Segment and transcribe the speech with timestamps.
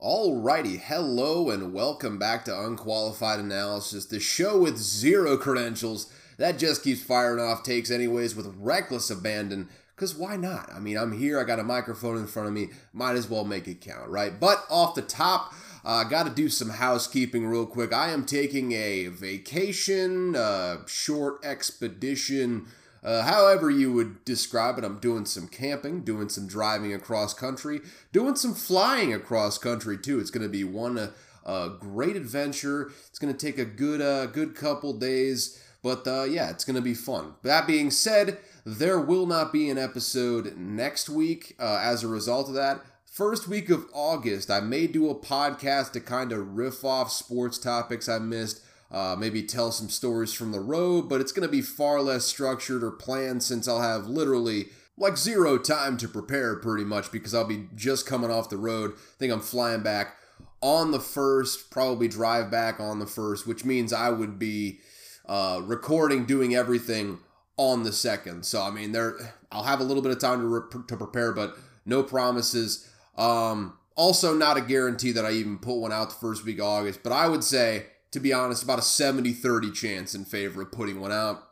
[0.00, 6.84] Alrighty, hello and welcome back to Unqualified Analysis, the show with zero credentials that just
[6.84, 9.68] keeps firing off takes anyways with reckless abandon.
[9.96, 10.70] Because why not?
[10.72, 13.44] I mean, I'm here, I got a microphone in front of me, might as well
[13.44, 14.38] make it count, right?
[14.38, 15.52] But off the top,
[15.84, 17.92] I uh, got to do some housekeeping real quick.
[17.92, 22.68] I am taking a vacation, uh, short expedition,
[23.02, 24.84] uh, however you would describe it.
[24.84, 27.80] I'm doing some camping, doing some driving across country,
[28.12, 30.20] doing some flying across country too.
[30.20, 31.10] It's going to be one uh,
[31.44, 32.92] a great adventure.
[33.08, 36.76] It's going to take a good uh, good couple days, but uh, yeah, it's going
[36.76, 37.34] to be fun.
[37.42, 42.48] That being said, there will not be an episode next week uh, as a result
[42.48, 42.84] of that
[43.18, 47.58] first week of August, I may do a podcast to kind of riff off sports
[47.58, 51.52] topics I missed, uh, maybe tell some stories from the road, but it's going to
[51.52, 54.66] be far less structured or planned since I'll have literally
[54.96, 58.92] like zero time to prepare pretty much because I'll be just coming off the road.
[58.94, 60.16] I think I'm flying back
[60.60, 64.80] on the first, probably drive back on the first, which means I would be
[65.26, 67.18] uh, recording, doing everything
[67.56, 68.44] on the second.
[68.44, 69.16] So I mean, there
[69.52, 72.88] I'll have a little bit of time to re- to prepare, but no promises.
[73.16, 76.66] Um, also, not a guarantee that I even put one out the first week of
[76.66, 80.62] August, but I would say, to be honest, about a 70 30 chance in favor
[80.62, 81.48] of putting one out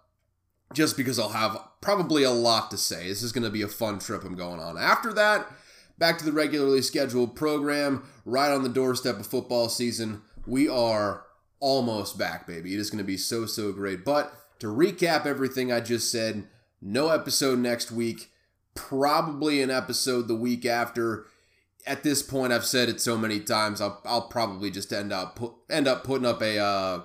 [0.73, 3.09] just because I'll have probably a lot to say.
[3.09, 4.77] This is going to be a fun trip I'm going on.
[4.77, 5.47] After that,
[5.99, 10.23] back to the regularly scheduled program, right on the doorstep of football season.
[10.47, 11.25] We are
[11.61, 12.75] almost back, baby.
[12.75, 14.05] It is going to be so, so great.
[14.05, 16.45] But to recap everything I just said,
[16.81, 18.31] no episode next week,
[18.75, 21.27] probably an episode the week after
[21.87, 23.81] at this point, I've said it so many times.
[23.81, 27.03] I'll, I'll probably just end up put, end up putting up a, uh,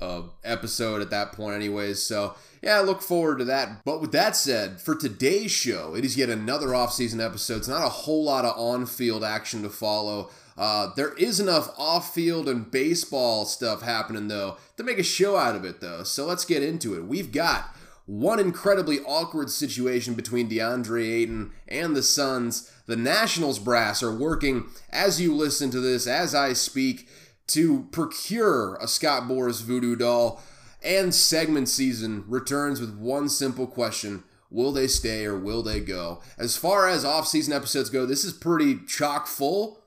[0.00, 2.02] a episode at that point, anyways.
[2.02, 3.84] So yeah, I look forward to that.
[3.84, 7.58] But with that said, for today's show, it is yet another off-season episode.
[7.58, 10.30] It's not a whole lot of on-field action to follow.
[10.56, 15.54] Uh, there is enough off-field and baseball stuff happening though to make a show out
[15.54, 16.02] of it though.
[16.02, 17.06] So let's get into it.
[17.06, 17.74] We've got
[18.08, 22.72] one incredibly awkward situation between DeAndre Ayton and the Suns.
[22.86, 27.06] The Nationals brass are working as you listen to this, as I speak,
[27.48, 30.40] to procure a Scott Boras voodoo doll.
[30.82, 36.22] And segment season returns with one simple question Will they stay or will they go?
[36.38, 39.84] As far as off-season episodes go, this is pretty chock full.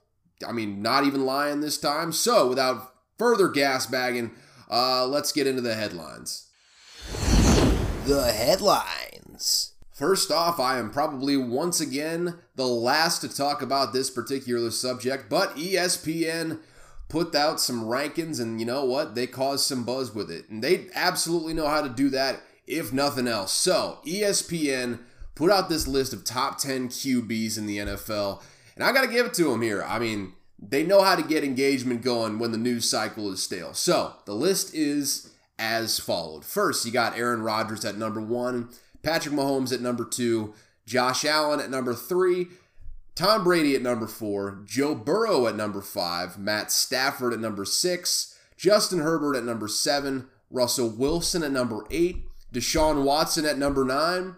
[0.47, 2.11] I mean, not even lying this time.
[2.11, 4.29] So, without further gas bagging,
[4.69, 6.50] uh, let's get into the headlines.
[8.11, 9.71] The headlines.
[9.93, 15.29] First off, I am probably once again the last to talk about this particular subject,
[15.29, 16.59] but ESPN
[17.07, 19.15] put out some rankings, and you know what?
[19.15, 20.49] They caused some buzz with it.
[20.49, 23.53] And they absolutely know how to do that, if nothing else.
[23.53, 24.99] So, ESPN
[25.33, 28.43] put out this list of top 10 QBs in the NFL,
[28.75, 29.83] and I got to give it to them here.
[29.83, 33.73] I mean, they know how to get engagement going when the news cycle is stale.
[33.73, 35.30] So, the list is
[35.61, 36.43] as followed.
[36.43, 38.69] First, you got Aaron Rodgers at number one,
[39.03, 40.53] Patrick Mahomes at number two,
[40.87, 42.47] Josh Allen at number three,
[43.13, 48.37] Tom Brady at number four, Joe Burrow at number five, Matt Stafford at number six,
[48.57, 54.35] Justin Herbert at number seven, Russell Wilson at number eight, Deshaun Watson at number nine,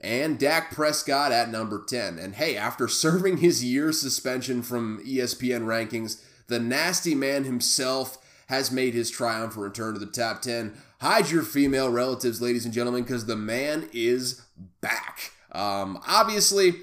[0.00, 2.18] and Dak Prescott at number 10.
[2.18, 8.18] And hey, after serving his year suspension from ESPN rankings, the nasty man himself
[8.48, 10.74] has made his triumphant return to the top 10.
[11.00, 14.42] Hide your female relatives, ladies and gentlemen, because the man is
[14.80, 15.32] back.
[15.52, 16.74] Um, obviously,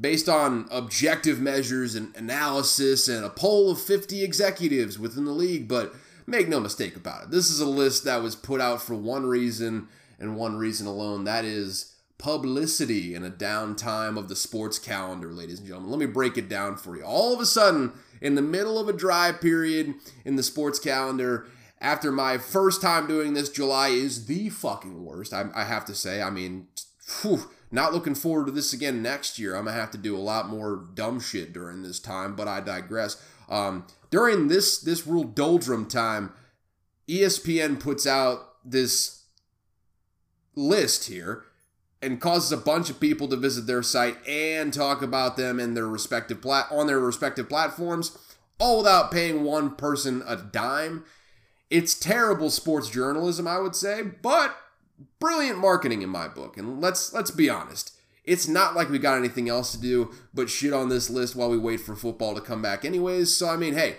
[0.00, 5.68] based on objective measures and analysis and a poll of 50 executives within the league,
[5.68, 5.94] but
[6.26, 7.30] make no mistake about it.
[7.30, 11.24] This is a list that was put out for one reason and one reason alone.
[11.24, 15.90] That is publicity in a downtime of the sports calendar, ladies and gentlemen.
[15.90, 17.02] Let me break it down for you.
[17.02, 19.94] All of a sudden, in the middle of a dry period
[20.24, 21.46] in the sports calendar.
[21.80, 25.34] After my first time doing this, July is the fucking worst.
[25.34, 26.22] I, I have to say.
[26.22, 26.68] I mean,
[27.20, 29.56] whew, not looking forward to this again next year.
[29.56, 32.60] I'm gonna have to do a lot more dumb shit during this time, but I
[32.60, 33.20] digress.
[33.48, 36.32] Um, during this this real doldrum time,
[37.08, 39.24] ESPN puts out this
[40.54, 41.44] list here
[42.02, 45.74] and causes a bunch of people to visit their site and talk about them in
[45.74, 48.18] their respective plat on their respective platforms,
[48.58, 51.04] all without paying one person a dime.
[51.70, 54.56] It's terrible sports journalism, I would say, but
[55.20, 56.56] brilliant marketing in my book.
[56.56, 57.96] And let's let's be honest.
[58.24, 61.50] It's not like we got anything else to do but shit on this list while
[61.50, 63.34] we wait for football to come back anyways.
[63.34, 63.96] So I mean, hey,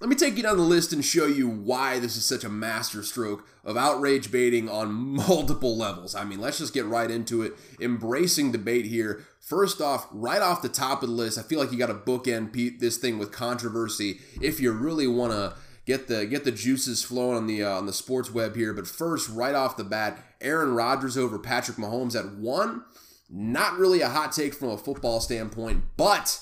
[0.00, 2.48] let me take you down the list and show you why this is such a
[2.48, 6.14] masterstroke of outrage baiting on multiple levels.
[6.14, 7.52] I mean, let's just get right into it.
[7.80, 9.22] Embracing debate here.
[9.40, 11.94] First off, right off the top of the list, I feel like you got to
[11.94, 15.54] bookend this thing with controversy if you really want to
[15.84, 18.72] get the get the juices flowing on the uh, on the sports web here.
[18.72, 22.84] But first, right off the bat, Aaron Rodgers over Patrick Mahomes at one.
[23.28, 26.40] Not really a hot take from a football standpoint, but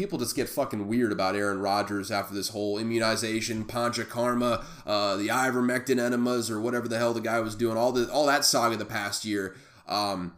[0.00, 5.28] people just get fucking weird about Aaron Rodgers after this whole immunization, panchakarma, uh, the
[5.28, 8.78] ivermectin enemas, or whatever the hell the guy was doing, all the all that saga
[8.78, 9.56] the past year.
[9.86, 10.36] Um,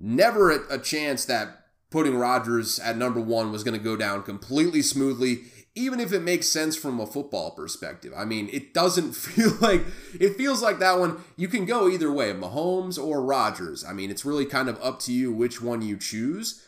[0.00, 4.22] never a, a chance that putting Rodgers at number one was going to go down
[4.22, 5.40] completely smoothly
[5.78, 8.10] even if it makes sense from a football perspective.
[8.16, 9.82] I mean, it doesn't feel like
[10.18, 13.84] it feels like that one you can go either way, Mahomes or Rodgers.
[13.84, 16.65] I mean, it's really kind of up to you which one you choose.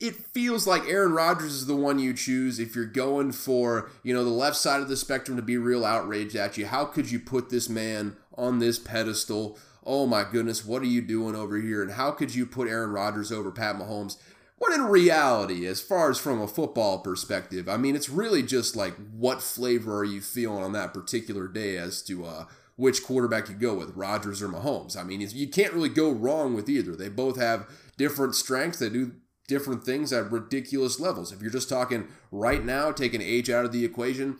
[0.00, 4.14] It feels like Aaron Rodgers is the one you choose if you're going for, you
[4.14, 6.64] know, the left side of the spectrum to be real outraged at you.
[6.66, 9.58] How could you put this man on this pedestal?
[9.84, 11.82] Oh my goodness, what are you doing over here?
[11.82, 14.16] And how could you put Aaron Rodgers over Pat Mahomes?
[14.56, 18.76] What in reality, as far as from a football perspective, I mean, it's really just
[18.76, 22.44] like what flavor are you feeling on that particular day as to uh,
[22.76, 24.98] which quarterback you go with, Rodgers or Mahomes.
[24.98, 26.96] I mean, you can't really go wrong with either.
[26.96, 28.78] They both have different strengths.
[28.78, 29.12] They do
[29.50, 31.32] different things at ridiculous levels.
[31.32, 34.38] If you're just talking right now, taking age out of the equation,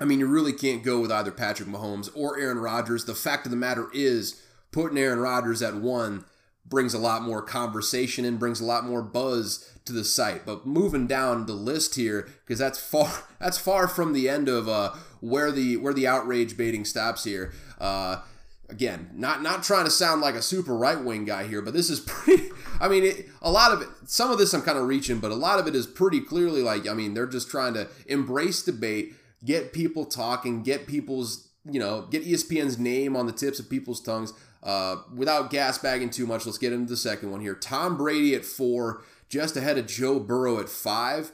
[0.00, 3.04] I mean, you really can't go with either Patrick Mahomes or Aaron Rodgers.
[3.04, 4.40] The fact of the matter is,
[4.70, 6.24] putting Aaron Rodgers at one
[6.64, 10.46] brings a lot more conversation and brings a lot more buzz to the site.
[10.46, 14.68] But moving down the list here, because that's far that's far from the end of
[14.68, 17.52] uh, where the where the outrage baiting stops here.
[17.80, 18.22] Uh,
[18.70, 21.90] again, not not trying to sound like a super right wing guy here, but this
[21.90, 22.48] is pretty.
[22.80, 23.88] I mean, it, a lot of it.
[24.06, 26.62] Some of this I'm kind of reaching, but a lot of it is pretty clearly
[26.62, 26.88] like.
[26.88, 29.14] I mean, they're just trying to embrace debate,
[29.44, 34.00] get people talking, get people's you know, get ESPN's name on the tips of people's
[34.00, 34.32] tongues.
[34.62, 37.54] Uh, without gas bagging too much, let's get into the second one here.
[37.54, 41.32] Tom Brady at four, just ahead of Joe Burrow at five.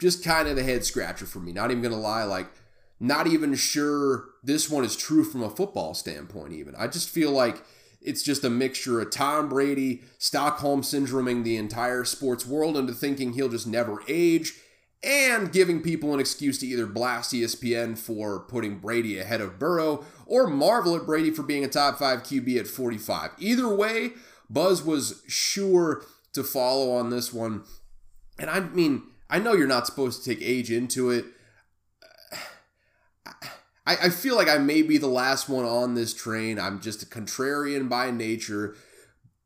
[0.00, 1.52] Just kind of a head scratcher for me.
[1.52, 2.24] Not even to lie.
[2.24, 2.48] Like,
[3.06, 6.74] not even sure this one is true from a football standpoint, even.
[6.76, 7.62] I just feel like
[8.00, 13.32] it's just a mixture of Tom Brady, Stockholm syndroming the entire sports world into thinking
[13.32, 14.52] he'll just never age
[15.02, 20.04] and giving people an excuse to either blast ESPN for putting Brady ahead of Burrow
[20.26, 23.32] or marvel at Brady for being a top five QB at 45.
[23.38, 24.12] Either way,
[24.48, 27.64] Buzz was sure to follow on this one.
[28.38, 31.26] And I mean, I know you're not supposed to take age into it.
[33.26, 36.58] I, I feel like I may be the last one on this train.
[36.58, 38.76] I'm just a contrarian by nature,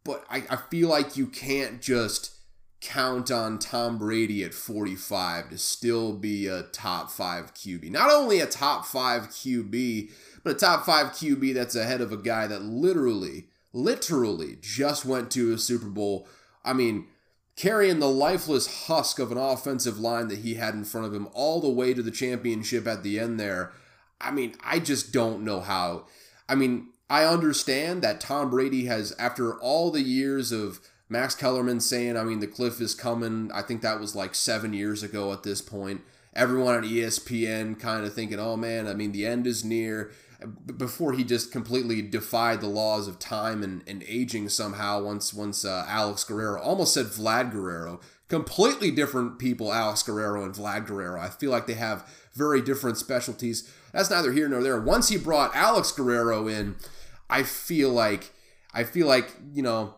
[0.05, 2.35] but I, I feel like you can't just
[2.81, 7.91] count on Tom Brady at 45 to still be a top five QB.
[7.91, 10.11] Not only a top five QB,
[10.45, 15.31] but a top five QB that's ahead of a guy that literally, literally just went
[15.33, 16.29] to a Super Bowl.
[16.65, 17.09] I mean,
[17.59, 21.29] carrying the lifeless husk of an offensive line that he had in front of him
[21.33, 23.73] all the way to the championship at the end there.
[24.21, 26.07] I mean, I just don't know how.
[26.49, 30.79] I mean, I understand that Tom Brady has, after all the years of
[31.09, 33.51] Max Kellerman saying, I mean, the cliff is coming.
[33.53, 36.03] I think that was like seven years ago at this point.
[36.37, 40.13] Everyone at ESPN kind of thinking, oh man, I mean, the end is near.
[40.77, 45.65] Before he just completely defied the laws of time and, and aging somehow, once once
[45.65, 51.21] uh, Alex Guerrero almost said Vlad Guerrero, completely different people, Alex Guerrero and Vlad Guerrero.
[51.21, 53.69] I feel like they have very different specialties.
[53.93, 54.81] That's neither here nor there.
[54.81, 56.77] Once he brought Alex Guerrero in,
[57.29, 58.33] I feel like
[58.73, 59.95] I feel like you know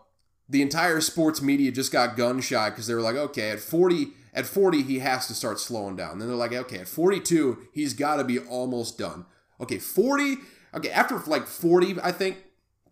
[0.51, 4.09] the entire sports media just got gun shy because they were like, okay, at 40,
[4.35, 6.19] at 40, he has to start slowing down.
[6.19, 9.27] Then they're like, okay, at 42, he's got to be almost done.
[9.61, 10.37] Okay, 40,
[10.75, 12.39] okay, after like 40, I think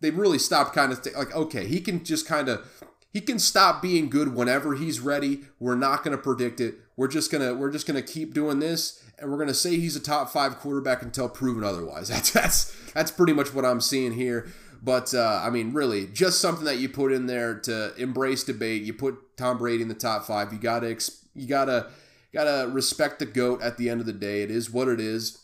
[0.01, 2.65] they really stopped kind of th- like, okay, he can just kind of,
[3.11, 5.41] he can stop being good whenever he's ready.
[5.59, 6.75] We're not going to predict it.
[6.95, 10.01] We're just gonna, we're just gonna keep doing this, and we're gonna say he's a
[10.01, 12.09] top five quarterback until proven otherwise.
[12.09, 14.49] That's that's that's pretty much what I'm seeing here.
[14.81, 18.81] But uh, I mean, really, just something that you put in there to embrace debate.
[18.83, 20.51] You put Tom Brady in the top five.
[20.51, 20.89] You gotta
[21.33, 21.87] you gotta
[22.33, 23.61] gotta respect the goat.
[23.61, 25.41] At the end of the day, it is what it is.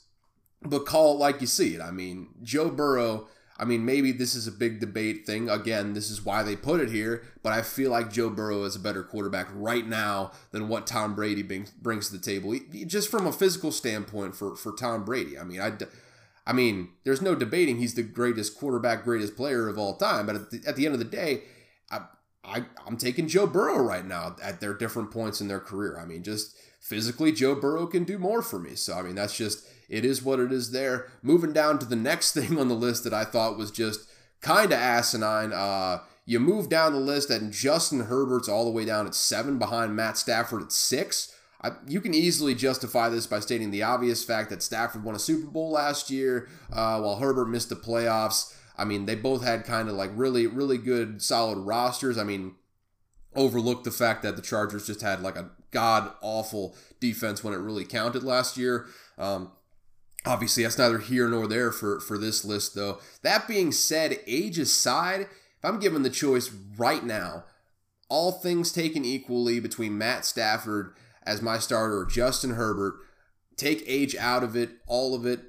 [0.61, 1.81] But call it like you see it.
[1.81, 3.27] I mean, Joe Burrow.
[3.57, 5.49] I mean, maybe this is a big debate thing.
[5.49, 7.23] Again, this is why they put it here.
[7.41, 11.15] But I feel like Joe Burrow is a better quarterback right now than what Tom
[11.15, 12.53] Brady brings to the table,
[12.85, 15.39] just from a physical standpoint for for Tom Brady.
[15.39, 15.71] I mean, I
[16.47, 20.25] I mean, there's no debating he's the greatest quarterback, greatest player of all time.
[20.25, 21.43] But at the, at the end of the day,
[21.89, 22.01] I,
[22.43, 25.97] I, I'm taking Joe Burrow right now at their different points in their career.
[25.99, 28.75] I mean, just physically, Joe Burrow can do more for me.
[28.75, 31.07] So, I mean, that's just, it is what it is there.
[31.21, 34.09] Moving down to the next thing on the list that I thought was just
[34.41, 35.53] kind of asinine.
[35.53, 39.59] Uh, you move down the list, and Justin Herbert's all the way down at seven
[39.59, 41.31] behind Matt Stafford at six.
[41.61, 45.19] I, you can easily justify this by stating the obvious fact that Stafford won a
[45.19, 48.55] Super Bowl last year uh, while Herbert missed the playoffs.
[48.77, 52.17] I mean, they both had kind of like really, really good, solid rosters.
[52.17, 52.55] I mean,
[53.35, 57.57] overlooked the fact that the Chargers just had like a god awful defense when it
[57.57, 58.87] really counted last year.
[59.17, 59.51] Um,
[60.25, 62.99] obviously, that's neither here nor there for, for this list, though.
[63.21, 67.45] That being said, age aside, if I'm given the choice right now,
[68.09, 72.95] all things taken equally between Matt Stafford as my starter or Justin Herbert,
[73.57, 75.41] take age out of it, all of it,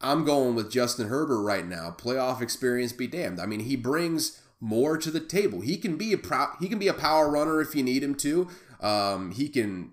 [0.00, 1.94] I'm going with Justin Herbert right now.
[1.96, 3.40] Playoff experience be damned.
[3.40, 5.60] I mean, he brings more to the table.
[5.60, 8.14] He can be a pro- he can be a power runner if you need him
[8.16, 8.48] to.
[8.80, 9.92] Um, he can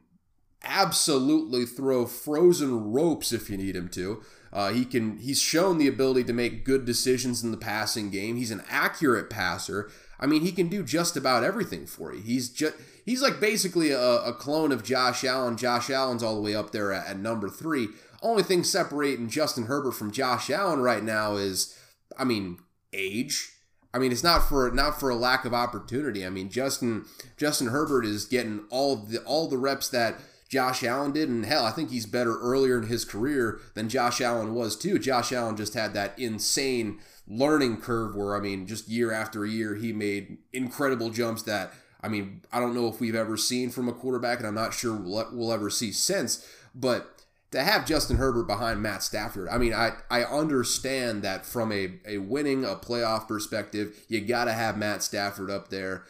[0.63, 4.21] absolutely throw frozen ropes if you need him to.
[4.53, 5.17] Uh, he can.
[5.17, 8.35] He's shown the ability to make good decisions in the passing game.
[8.35, 9.89] He's an accurate passer.
[10.19, 12.21] I mean, he can do just about everything for you.
[12.21, 12.75] He's just
[13.05, 15.57] he's like basically a, a clone of Josh Allen.
[15.57, 17.89] Josh Allen's all the way up there at, at number three.
[18.21, 21.77] Only thing separating Justin Herbert from Josh Allen right now is,
[22.17, 22.59] I mean,
[22.93, 23.53] age.
[23.93, 26.25] I mean, it's not for not for a lack of opportunity.
[26.25, 27.05] I mean, Justin
[27.37, 30.19] Justin Herbert is getting all the all the reps that
[30.51, 34.19] Josh Allen did, and hell, I think he's better earlier in his career than Josh
[34.19, 34.99] Allen was too.
[34.99, 39.75] Josh Allen just had that insane learning curve where I mean, just year after year,
[39.75, 41.71] he made incredible jumps that
[42.03, 44.73] I mean, I don't know if we've ever seen from a quarterback, and I'm not
[44.73, 46.45] sure we'll, we'll ever see since.
[46.75, 51.71] But to have Justin Herbert behind Matt Stafford, I mean, I, I understand that from
[51.71, 56.03] a, a winning, a playoff perspective, you got to have Matt Stafford up there.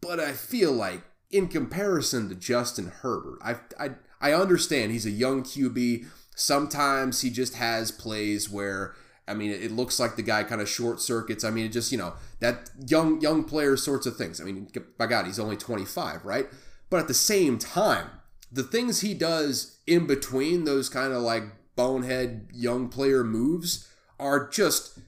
[0.00, 5.10] But I feel like, in comparison to Justin Herbert, I, I, I understand he's a
[5.10, 6.06] young QB.
[6.34, 8.94] Sometimes he just has plays where,
[9.28, 11.44] I mean, it looks like the guy kind of short circuits.
[11.44, 14.40] I mean, it just, you know, that young young player sorts of things.
[14.40, 14.68] I mean,
[14.98, 16.48] by God, he's only 25, right?
[16.88, 18.10] But at the same time,
[18.50, 21.44] the things he does in between those kind of like
[21.76, 24.98] bonehead young player moves are just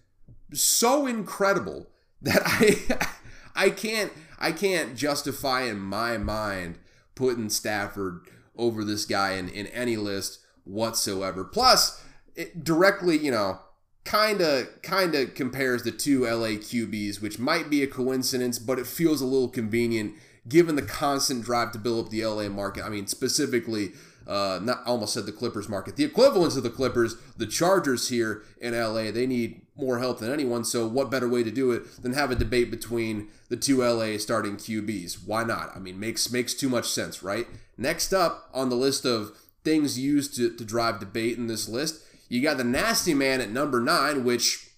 [0.52, 1.88] so incredible
[2.20, 3.08] that I
[3.66, 4.12] I can't
[4.42, 6.78] I can't justify in my mind
[7.14, 11.44] putting Stafford over this guy in, in any list whatsoever.
[11.44, 13.60] Plus, it directly, you know,
[14.04, 18.78] kind of kind of compares the two LA QBs, which might be a coincidence, but
[18.78, 20.14] it feels a little convenient
[20.48, 22.84] given the constant drive to build up the LA market.
[22.84, 23.92] I mean, specifically,
[24.26, 25.96] uh, not almost said the Clippers market.
[25.96, 30.32] The equivalents of the Clippers, the Chargers here in LA, they need more help than
[30.32, 30.64] anyone.
[30.64, 34.18] So, what better way to do it than have a debate between the two LA
[34.18, 35.26] starting QBs?
[35.26, 35.74] Why not?
[35.74, 37.46] I mean, makes makes too much sense, right?
[37.76, 42.02] Next up on the list of things used to, to drive debate in this list,
[42.28, 44.70] you got the nasty man at number nine, which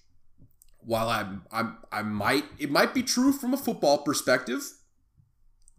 [0.79, 4.61] while I I I might it might be true from a football perspective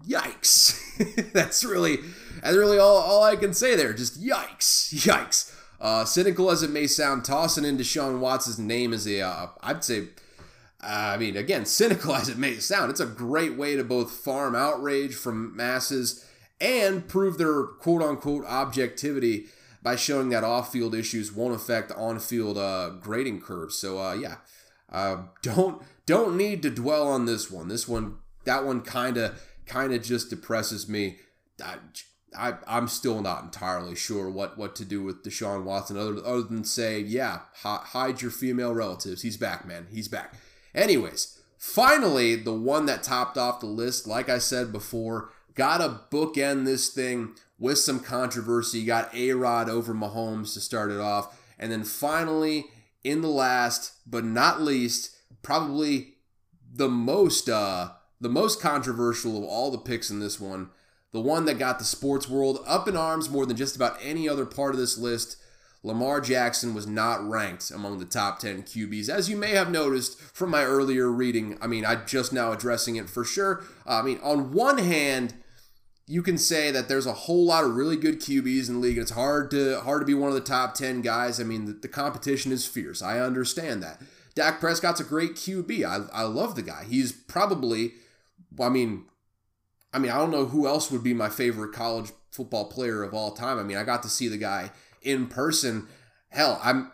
[0.04, 0.82] yikes.
[1.32, 1.99] that's really
[2.42, 3.92] that's really all, all I can say there.
[3.92, 4.92] Just yikes.
[4.94, 5.52] Yikes.
[5.80, 9.85] Uh, cynical as it may sound, tossing in Deshaun Watson's name is a, uh, I'd
[9.85, 10.09] say,
[10.83, 14.11] uh, I mean, again, cynical as it may sound, it's a great way to both
[14.11, 16.25] farm outrage from masses
[16.61, 19.47] and prove their quote unquote objectivity
[19.83, 23.76] by showing that off field issues won't affect on field uh, grading curves.
[23.76, 24.37] So, uh, yeah,
[24.90, 27.68] uh, don't don't need to dwell on this one.
[27.68, 31.18] This one, that one kind of kind of just depresses me.
[31.62, 31.76] I,
[32.37, 36.43] I, I'm still not entirely sure what, what to do with Deshaun Watson other, other
[36.43, 39.23] than say, yeah, hide your female relatives.
[39.23, 39.87] He's back, man.
[39.90, 40.35] He's back.
[40.75, 46.00] Anyways, finally, the one that topped off the list, like I said before, got to
[46.14, 48.81] bookend this thing with some controversy.
[48.81, 51.40] You got A Rod over Mahomes to start it off.
[51.59, 52.66] And then finally,
[53.02, 56.14] in the last but not least, probably
[56.73, 60.71] the most uh, the most controversial of all the picks in this one,
[61.16, 64.28] the one that got the sports world up in arms more than just about any
[64.28, 65.38] other part of this list,
[65.82, 69.08] Lamar Jackson was not ranked among the top 10 QBs.
[69.08, 72.96] As you may have noticed from my earlier reading, I mean, I'm just now addressing
[72.96, 73.64] it for sure.
[73.87, 75.32] Uh, I mean, on one hand,
[76.06, 78.99] you can say that there's a whole lot of really good QBs in the league,
[78.99, 81.40] and it's hard to hard to be one of the top 10 guys.
[81.40, 83.00] I mean, the, the competition is fierce.
[83.00, 84.02] I understand that.
[84.35, 85.82] Dak Prescott's a great QB.
[85.82, 86.85] I, I love the guy.
[86.85, 87.92] He's probably
[88.61, 89.04] I mean,
[89.96, 93.14] I mean, I don't know who else would be my favorite college football player of
[93.14, 93.58] all time.
[93.58, 95.88] I mean, I got to see the guy in person.
[96.28, 96.92] Hell, I'm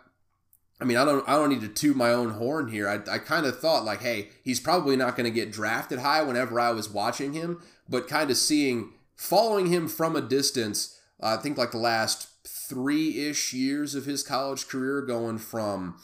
[0.79, 2.87] I mean, I don't I don't need to toot my own horn here.
[2.87, 6.21] I, I kind of thought like, hey, he's probably not going to get drafted high
[6.21, 11.35] whenever I was watching him, but kind of seeing following him from a distance, uh,
[11.37, 15.97] I think like the last three ish years of his college career, going from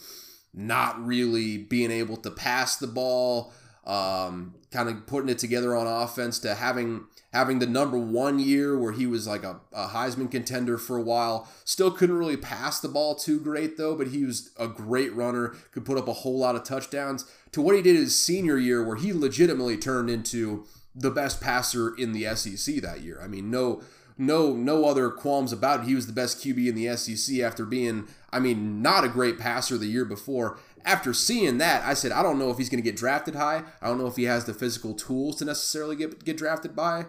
[0.54, 3.54] not really being able to pass the ball,
[3.86, 8.78] um, kind of putting it together on offense, to having having the number one year
[8.78, 11.48] where he was like a, a Heisman contender for a while.
[11.64, 15.56] Still couldn't really pass the ball too great though, but he was a great runner,
[15.72, 17.26] could put up a whole lot of touchdowns.
[17.52, 21.96] To what he did his senior year, where he legitimately turned into the best passer
[21.96, 23.20] in the SEC that year.
[23.22, 23.82] I mean, no
[24.18, 25.86] no no other qualms about it.
[25.88, 29.40] He was the best QB in the SEC after being, I mean, not a great
[29.40, 30.60] passer the year before.
[30.86, 33.64] After seeing that, I said, I don't know if he's going to get drafted high.
[33.82, 37.06] I don't know if he has the physical tools to necessarily get get drafted by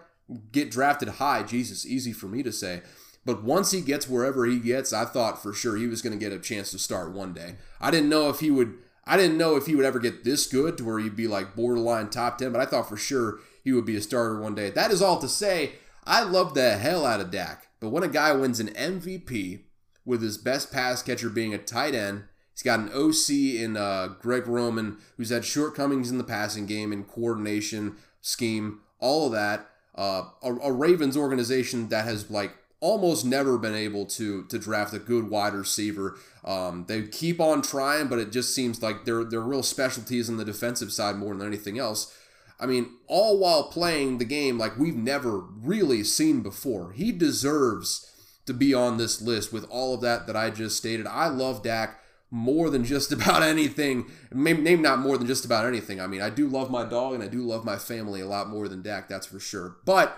[0.52, 1.42] get drafted high.
[1.42, 2.82] Jesus, easy for me to say.
[3.24, 6.24] But once he gets wherever he gets, I thought for sure he was going to
[6.24, 7.56] get a chance to start one day.
[7.80, 8.74] I didn't know if he would.
[9.04, 11.56] I didn't know if he would ever get this good to where he'd be like
[11.56, 12.52] borderline top ten.
[12.52, 14.70] But I thought for sure he would be a starter one day.
[14.70, 15.72] That is all to say.
[16.04, 17.68] I love the hell out of Dak.
[17.78, 19.64] But when a guy wins an MVP
[20.04, 22.24] with his best pass catcher being a tight end,
[22.60, 23.30] he's got an OC
[23.62, 29.26] in uh, Greg Roman, who's had shortcomings in the passing game and coordination, scheme, all
[29.26, 34.44] of that uh, a, a Ravens organization that has like almost never been able to
[34.44, 36.16] to draft a good wide receiver.
[36.44, 40.36] Um, they keep on trying, but it just seems like their their real specialties in
[40.36, 42.16] the defensive side more than anything else.
[42.58, 46.92] I mean, all while playing the game like we've never really seen before.
[46.92, 48.06] He deserves
[48.46, 51.06] to be on this list with all of that that I just stated.
[51.06, 52.00] I love Dak
[52.30, 54.06] more than just about anything.
[54.32, 56.00] Maybe, maybe not more than just about anything.
[56.00, 58.48] I mean, I do love my dog and I do love my family a lot
[58.48, 59.76] more than Dak, that's for sure.
[59.84, 60.16] But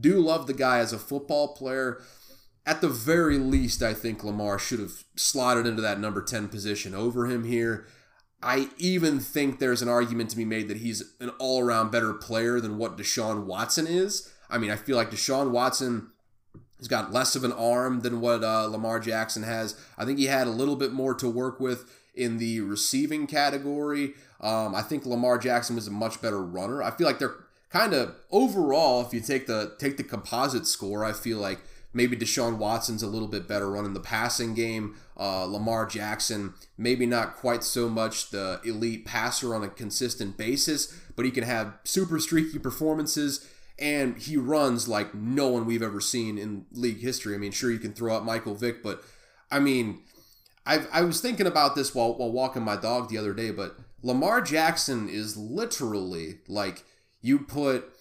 [0.00, 2.00] do love the guy as a football player.
[2.66, 6.94] At the very least, I think Lamar should have slotted into that number 10 position
[6.94, 7.86] over him here.
[8.42, 12.12] I even think there's an argument to be made that he's an all around better
[12.12, 14.32] player than what Deshaun Watson is.
[14.50, 16.10] I mean, I feel like Deshaun Watson
[16.78, 19.78] He's got less of an arm than what uh, Lamar Jackson has.
[19.96, 24.14] I think he had a little bit more to work with in the receiving category.
[24.40, 26.82] Um, I think Lamar Jackson was a much better runner.
[26.82, 27.36] I feel like they're
[27.70, 31.60] kind of overall, if you take the take the composite score, I feel like
[31.92, 34.96] maybe Deshaun Watson's a little bit better running the passing game.
[35.18, 40.96] Uh, Lamar Jackson, maybe not quite so much the elite passer on a consistent basis,
[41.16, 43.48] but he can have super streaky performances
[43.78, 47.34] and he runs like no one we've ever seen in league history.
[47.34, 49.02] I mean, sure you can throw out Michael Vick, but
[49.50, 50.02] I mean,
[50.66, 53.76] I I was thinking about this while while walking my dog the other day, but
[54.02, 56.84] Lamar Jackson is literally like
[57.20, 57.92] you put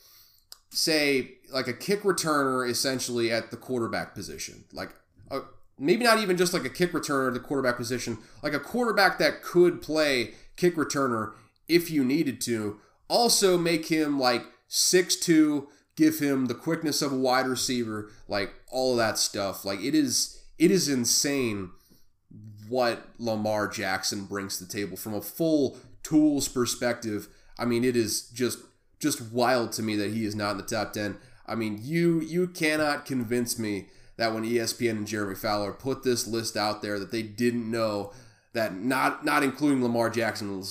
[0.70, 4.66] say like a kick returner essentially at the quarterback position.
[4.74, 4.94] Like
[5.32, 5.42] a,
[5.80, 9.18] maybe not even just like a kick returner at the quarterback position, like a quarterback
[9.20, 11.34] that could play kick returner
[11.68, 12.80] if you needed to.
[13.10, 18.53] Also make him like Six two, give him the quickness of a wide receiver, like
[18.71, 19.65] all of that stuff.
[19.65, 21.71] Like it is it is insane
[22.67, 27.27] what Lamar Jackson brings to the table from a full tools perspective.
[27.58, 28.60] I mean, it is just
[28.99, 31.17] just wild to me that he is not in the top 10.
[31.45, 36.27] I mean, you you cannot convince me that when ESPN and Jeremy Fowler put this
[36.27, 38.12] list out there that they didn't know
[38.53, 40.63] that not not including Lamar Jackson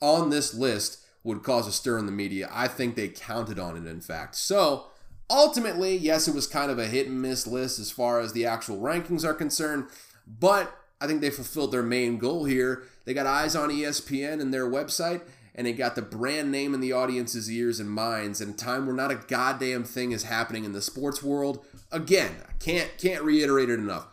[0.00, 2.48] on this list would cause a stir in the media.
[2.52, 4.34] I think they counted on it, in fact.
[4.34, 4.86] So,
[5.30, 8.46] ultimately, yes, it was kind of a hit and miss list as far as the
[8.46, 9.86] actual rankings are concerned,
[10.26, 12.84] but I think they fulfilled their main goal here.
[13.04, 15.22] They got eyes on ESPN and their website,
[15.54, 18.86] and they got the brand name in the audience's ears and minds in a time
[18.86, 21.64] where not a goddamn thing is happening in the sports world.
[21.90, 24.06] Again, I can't can't reiterate it enough.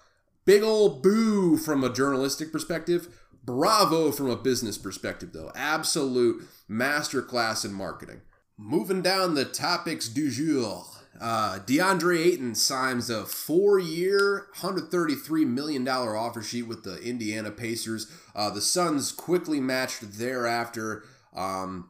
[0.45, 3.18] Big old boo from a journalistic perspective.
[3.43, 5.51] Bravo from a business perspective, though.
[5.55, 8.21] Absolute masterclass in marketing.
[8.57, 10.83] Moving down the topics du jour.
[11.19, 18.09] Uh, DeAndre Ayton signs a four-year, $133 million offer sheet with the Indiana Pacers.
[18.35, 21.03] Uh, the Suns quickly matched thereafter.
[21.35, 21.89] Um,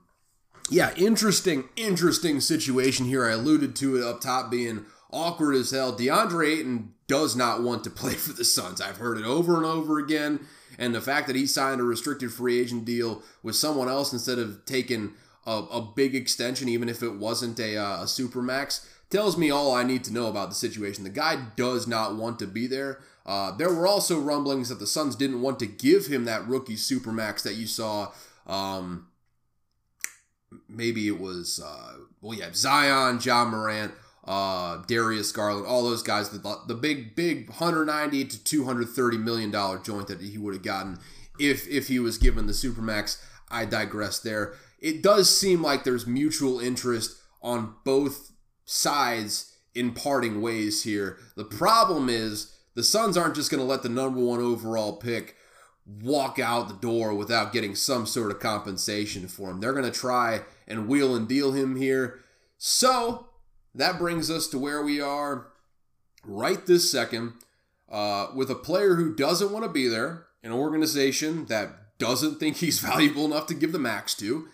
[0.72, 3.26] yeah, interesting, interesting situation here.
[3.26, 5.96] I alluded to it up top being awkward as hell.
[5.96, 8.82] DeAndre Ayton does not want to play for the Suns.
[8.82, 10.48] I've heard it over and over again.
[10.80, 14.40] And the fact that he signed a restricted free agent deal with someone else instead
[14.40, 15.12] of taking
[15.46, 19.52] a, a big extension, even if it wasn't a, uh, a super max, tells me
[19.52, 21.04] all I need to know about the situation.
[21.04, 23.02] The guy does not want to be there.
[23.26, 26.78] Uh, there were also rumblings that the Suns didn't want to give him that rookie
[26.78, 28.14] super max that you saw.
[28.48, 29.08] Um,
[30.70, 33.92] maybe it was, uh, well, yeah, Zion, Ja Morant
[34.30, 39.80] uh, Darius Garland, all those guys, the, the big, big 190 to 230 million dollar
[39.80, 41.00] joint that he would have gotten
[41.40, 43.22] if if he was given the supermax.
[43.50, 44.54] I digress there.
[44.78, 48.32] It does seem like there's mutual interest on both
[48.66, 51.18] sides in parting ways here.
[51.36, 55.36] The problem is the Suns aren't just going to let the number one overall pick
[55.88, 59.60] walk out the door without getting some sort of compensation for him.
[59.60, 62.20] They're going to try and wheel and deal him here.
[62.60, 63.29] So
[63.76, 65.48] that brings us to where we are
[66.24, 67.34] right this second
[67.90, 72.58] uh, with a player who doesn't want to be there, an organization that doesn't think
[72.58, 74.48] he's valuable enough to give the max to,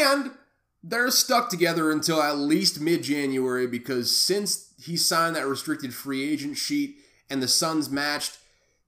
[0.00, 0.30] and
[0.82, 6.28] they're stuck together until at least mid January because since he signed that restricted free
[6.28, 6.96] agent sheet
[7.28, 8.38] and the Suns matched,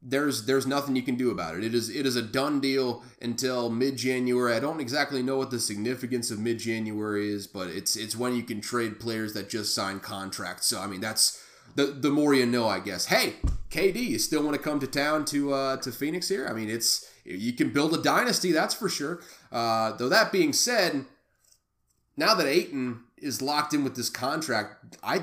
[0.01, 1.65] there's there's nothing you can do about it.
[1.65, 4.55] It is it is a done deal until mid January.
[4.55, 8.35] I don't exactly know what the significance of mid January is, but it's it's when
[8.35, 10.67] you can trade players that just sign contracts.
[10.67, 11.43] So I mean that's
[11.75, 13.07] the the more you know, I guess.
[13.07, 13.35] Hey,
[13.71, 16.47] KD, you still want to come to town to uh, to Phoenix here?
[16.49, 19.21] I mean, it's you can build a dynasty, that's for sure.
[19.53, 21.05] Uh, though that being said,
[22.17, 25.23] now that Ayton is locked in with this contract, I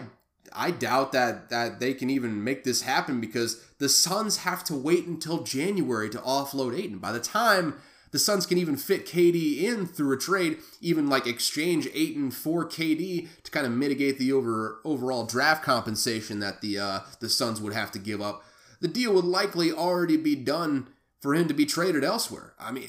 [0.55, 4.75] I doubt that that they can even make this happen because the Suns have to
[4.75, 6.99] wait until January to offload Ayton.
[6.99, 7.75] By the time
[8.11, 12.65] the Suns can even fit KD in through a trade, even like exchange Ayton for
[12.65, 17.59] KD to kind of mitigate the over overall draft compensation that the uh, the Suns
[17.59, 18.43] would have to give up.
[18.79, 20.87] The deal would likely already be done
[21.19, 22.53] for him to be traded elsewhere.
[22.59, 22.87] I mean,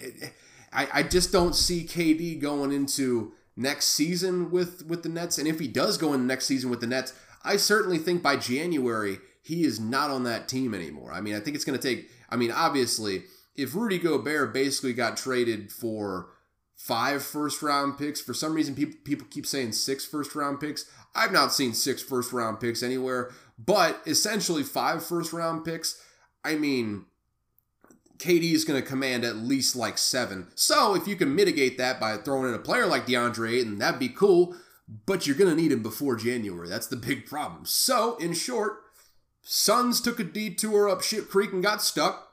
[0.72, 5.48] I, I just don't see KD going into next season with with the Nets, and
[5.48, 7.12] if he does go in next season with the Nets,
[7.46, 11.12] I certainly think by January he is not on that team anymore.
[11.12, 12.11] I mean, I think it's going to take.
[12.28, 13.22] I mean, obviously,
[13.54, 16.28] if Rudy Gobert basically got traded for
[16.76, 20.85] five first round picks, for some reason people people keep saying six first round picks.
[21.14, 26.02] I've not seen six first round picks anywhere, but essentially five first round picks.
[26.44, 27.06] I mean,
[28.18, 30.48] KD is going to command at least like seven.
[30.54, 34.00] So if you can mitigate that by throwing in a player like DeAndre Ayton, that'd
[34.00, 34.54] be cool.
[34.88, 36.68] But you're going to need him before January.
[36.68, 37.66] That's the big problem.
[37.66, 38.79] So in short,
[39.42, 42.29] Suns took a detour up Ship Creek and got stuck.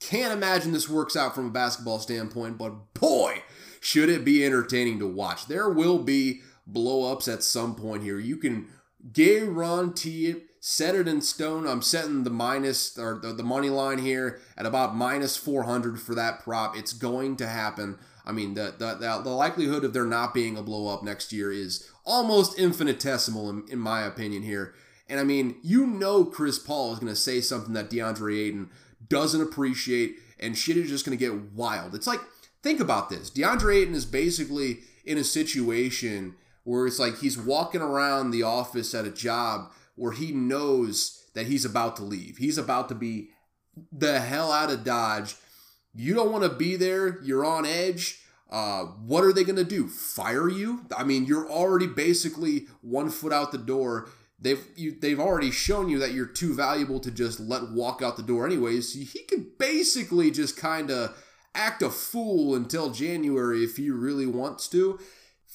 [0.00, 3.42] Can't imagine this works out from a basketball standpoint, but boy,
[3.80, 5.46] should it be entertaining to watch.
[5.46, 8.18] There will be blowups at some point here.
[8.18, 8.68] You can
[9.12, 11.66] guarantee it set it in stone.
[11.66, 16.14] I'm setting the minus or the, the money line here at about minus 400 for
[16.14, 16.76] that prop.
[16.76, 17.98] It's going to happen.
[18.28, 21.50] I mean, the, the, the, likelihood of there not being a blow up next year
[21.50, 24.74] is almost infinitesimal, in, in my opinion, here.
[25.08, 28.70] And I mean, you know, Chris Paul is going to say something that DeAndre Ayton
[29.08, 31.94] doesn't appreciate, and shit is just going to get wild.
[31.94, 32.20] It's like,
[32.62, 37.80] think about this DeAndre Ayton is basically in a situation where it's like he's walking
[37.80, 42.36] around the office at a job where he knows that he's about to leave.
[42.36, 43.30] He's about to be
[43.90, 45.36] the hell out of Dodge.
[45.94, 47.22] You don't want to be there.
[47.22, 48.20] You're on edge.
[48.50, 49.88] Uh, what are they going to do?
[49.88, 50.86] Fire you?
[50.96, 54.08] I mean, you're already basically one foot out the door.
[54.40, 58.16] They've you, they've already shown you that you're too valuable to just let walk out
[58.16, 58.94] the door anyways.
[58.94, 61.16] He could basically just kind of
[61.54, 64.98] act a fool until January if he really wants to.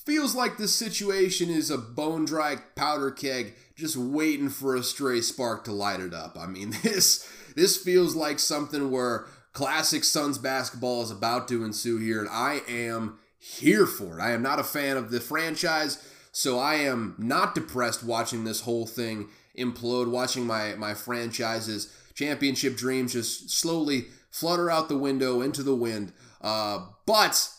[0.05, 5.21] Feels like this situation is a bone dry powder keg just waiting for a stray
[5.21, 6.37] spark to light it up.
[6.37, 11.99] I mean, this this feels like something where classic Suns basketball is about to ensue
[11.99, 14.21] here, and I am here for it.
[14.21, 18.61] I am not a fan of the franchise, so I am not depressed watching this
[18.61, 25.41] whole thing implode, watching my my franchise's championship dreams just slowly flutter out the window
[25.41, 26.11] into the wind.
[26.41, 27.49] Uh, but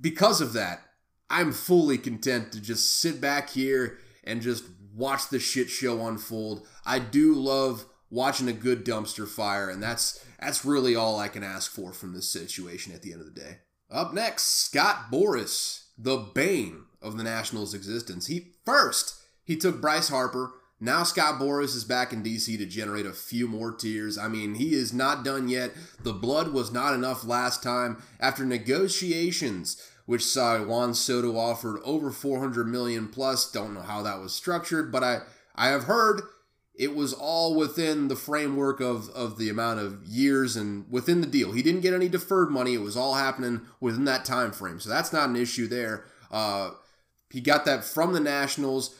[0.00, 0.80] because of that,
[1.28, 6.66] I'm fully content to just sit back here and just watch the shit show unfold.
[6.84, 11.42] I do love watching a good dumpster fire, and that's that's really all I can
[11.42, 13.58] ask for from this situation at the end of the day.
[13.90, 18.26] Up next, Scott Boras, the bane of the Nationals' existence.
[18.26, 20.52] He first he took Bryce Harper.
[20.82, 24.16] Now Scott Boras is back in DC to generate a few more tears.
[24.16, 25.72] I mean, he is not done yet.
[26.02, 28.02] The blood was not enough last time.
[28.18, 29.76] After negotiations
[30.10, 33.48] which saw Juan Soto offered over 400 million plus.
[33.48, 35.20] Don't know how that was structured, but I
[35.54, 36.22] I have heard
[36.80, 41.26] it was all within the framework of of the amount of years and within the
[41.26, 41.52] deal.
[41.52, 42.72] He didn't get any deferred money.
[42.72, 44.80] It was all happening within that time frame.
[44.80, 46.06] So that's not an issue there.
[46.30, 46.70] Uh,
[47.28, 48.96] he got that from the Nationals.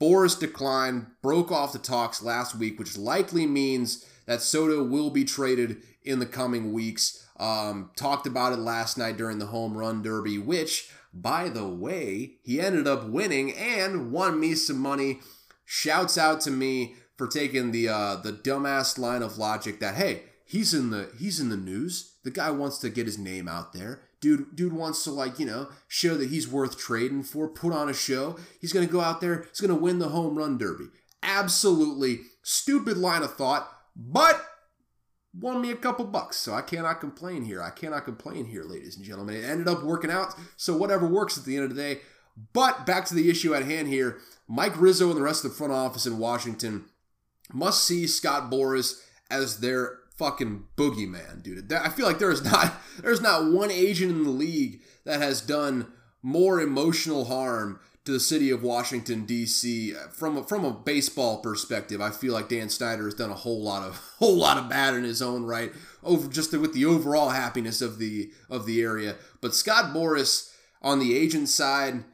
[0.00, 5.24] Boras declined, broke off the talks last week, which likely means that Soto will be
[5.24, 7.24] traded in the coming weeks.
[7.38, 12.38] Um, talked about it last night during the home run derby, which, by the way,
[12.42, 15.20] he ended up winning and won me some money.
[15.64, 20.22] Shouts out to me for taking the uh, the dumbass line of logic that hey,
[20.44, 22.16] he's in the he's in the news.
[22.24, 24.02] The guy wants to get his name out there.
[24.20, 27.48] Dude, dude wants to like you know show that he's worth trading for.
[27.48, 28.38] Put on a show.
[28.60, 29.46] He's gonna go out there.
[29.50, 30.86] He's gonna win the home run derby.
[31.22, 34.44] Absolutely stupid line of thought, but
[35.38, 37.62] won me a couple bucks, so I cannot complain here.
[37.62, 39.36] I cannot complain here, ladies and gentlemen.
[39.36, 42.00] It ended up working out, so whatever works at the end of the day.
[42.52, 44.18] But back to the issue at hand here.
[44.48, 46.86] Mike Rizzo and the rest of the front office in Washington
[47.52, 51.72] must see Scott Boras as their fucking boogeyman, dude.
[51.72, 55.40] I feel like there is not there's not one agent in the league that has
[55.40, 59.94] done more emotional harm to the city of Washington D.C.
[60.12, 62.00] from a, from a baseball perspective.
[62.00, 64.94] I feel like Dan Snyder has done a whole lot of whole lot of bad
[64.94, 69.16] in his own right over just with the overall happiness of the of the area.
[69.40, 72.04] But Scott Boras on the agent side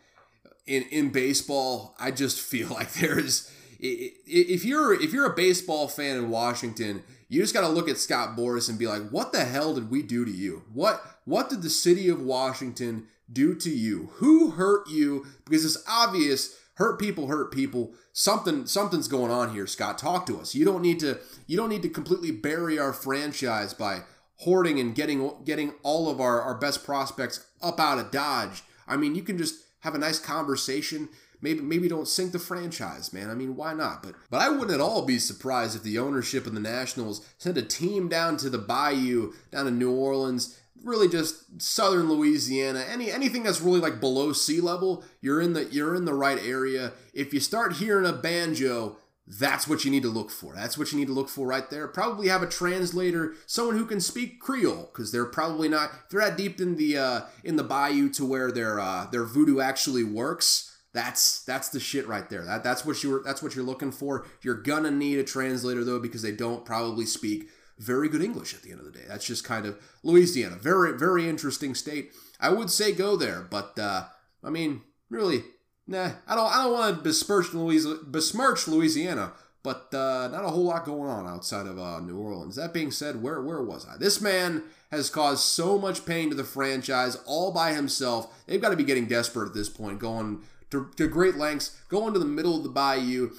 [0.67, 5.89] in in baseball, I just feel like there is if you're if you're a baseball
[5.89, 9.33] fan in Washington, you just got to look at Scott Boras and be like, "What
[9.33, 10.65] the hell did we do to you?
[10.73, 14.11] What what did the city of Washington do to you?
[14.15, 15.27] Who hurt you?
[15.45, 17.93] Because it's obvious hurt people hurt people.
[18.13, 19.99] Something something's going on here, Scott.
[19.99, 20.55] Talk to us.
[20.55, 24.03] You don't need to you don't need to completely bury our franchise by
[24.37, 28.63] hoarding and getting getting all of our, our best prospects up out of Dodge.
[28.87, 31.09] I mean, you can just have a nice conversation
[31.41, 33.31] maybe maybe don't sink the franchise, man.
[33.31, 34.03] I mean, why not?
[34.03, 37.59] But but I wouldn't at all be surprised if the ownership of the Nationals sent
[37.59, 43.11] a team down to the Bayou, down to New Orleans, really just southern Louisiana, any
[43.11, 46.93] anything that's really like below sea level, you're in the you're in the right area.
[47.13, 48.97] If you start hearing a banjo,
[49.27, 50.55] that's what you need to look for.
[50.55, 51.87] That's what you need to look for right there.
[51.87, 56.21] Probably have a translator, someone who can speak Creole, because they're probably not If they're
[56.21, 60.05] that deep in the uh, in the bayou to where their uh, their voodoo actually
[60.05, 60.77] works.
[60.95, 62.45] That's that's the shit right there.
[62.45, 64.27] That that's what you that's what you're looking for.
[64.43, 67.49] You're gonna need a translator though because they don't probably speak
[67.79, 69.05] very good English at the end of the day.
[69.07, 70.57] That's just kind of Louisiana.
[70.57, 72.13] Very very interesting state.
[72.41, 74.05] I would say go there, but uh,
[74.43, 75.45] I mean really,
[75.87, 76.13] nah.
[76.27, 80.65] I don't I don't want to besmirch Louisiana, besmirch Louisiana, but uh, not a whole
[80.65, 82.57] lot going on outside of uh, New Orleans.
[82.57, 83.99] That being said, where where was I?
[83.99, 88.33] This man has caused so much pain to the franchise all by himself.
[88.47, 92.13] They've got to be getting desperate at this point, going to, to great lengths, going
[92.13, 93.31] to the middle of the bayou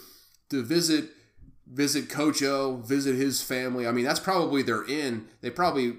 [0.49, 1.09] to visit
[1.71, 3.85] visit Coach O, visit his family.
[3.85, 5.27] I mean, that's probably their in.
[5.41, 5.97] They probably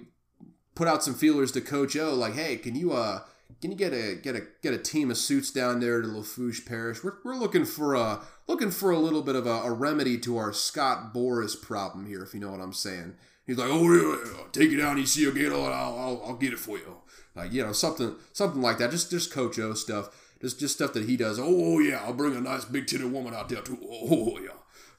[0.74, 3.20] put out some feelers to Coach O, like, hey, can you uh
[3.60, 6.64] can you get a get a get a team of suits down there to Lafourche
[6.64, 7.04] Parish?
[7.04, 10.36] We're, we're looking for a looking for a little bit of a, a remedy to
[10.38, 13.14] our Scott Boras problem here, if you know what I'm saying.
[13.46, 16.58] He's like, oh, yeah, take it down, you see again, I'll, I'll, I'll get it
[16.60, 16.98] for you.
[17.34, 18.90] Like, you know, something something like that.
[18.90, 20.08] Just just Coach O stuff.
[20.40, 21.38] Just just stuff that he does.
[21.38, 23.78] Oh, oh yeah, I'll bring a nice big titted woman out there too.
[23.82, 24.50] Oh, oh, oh yeah.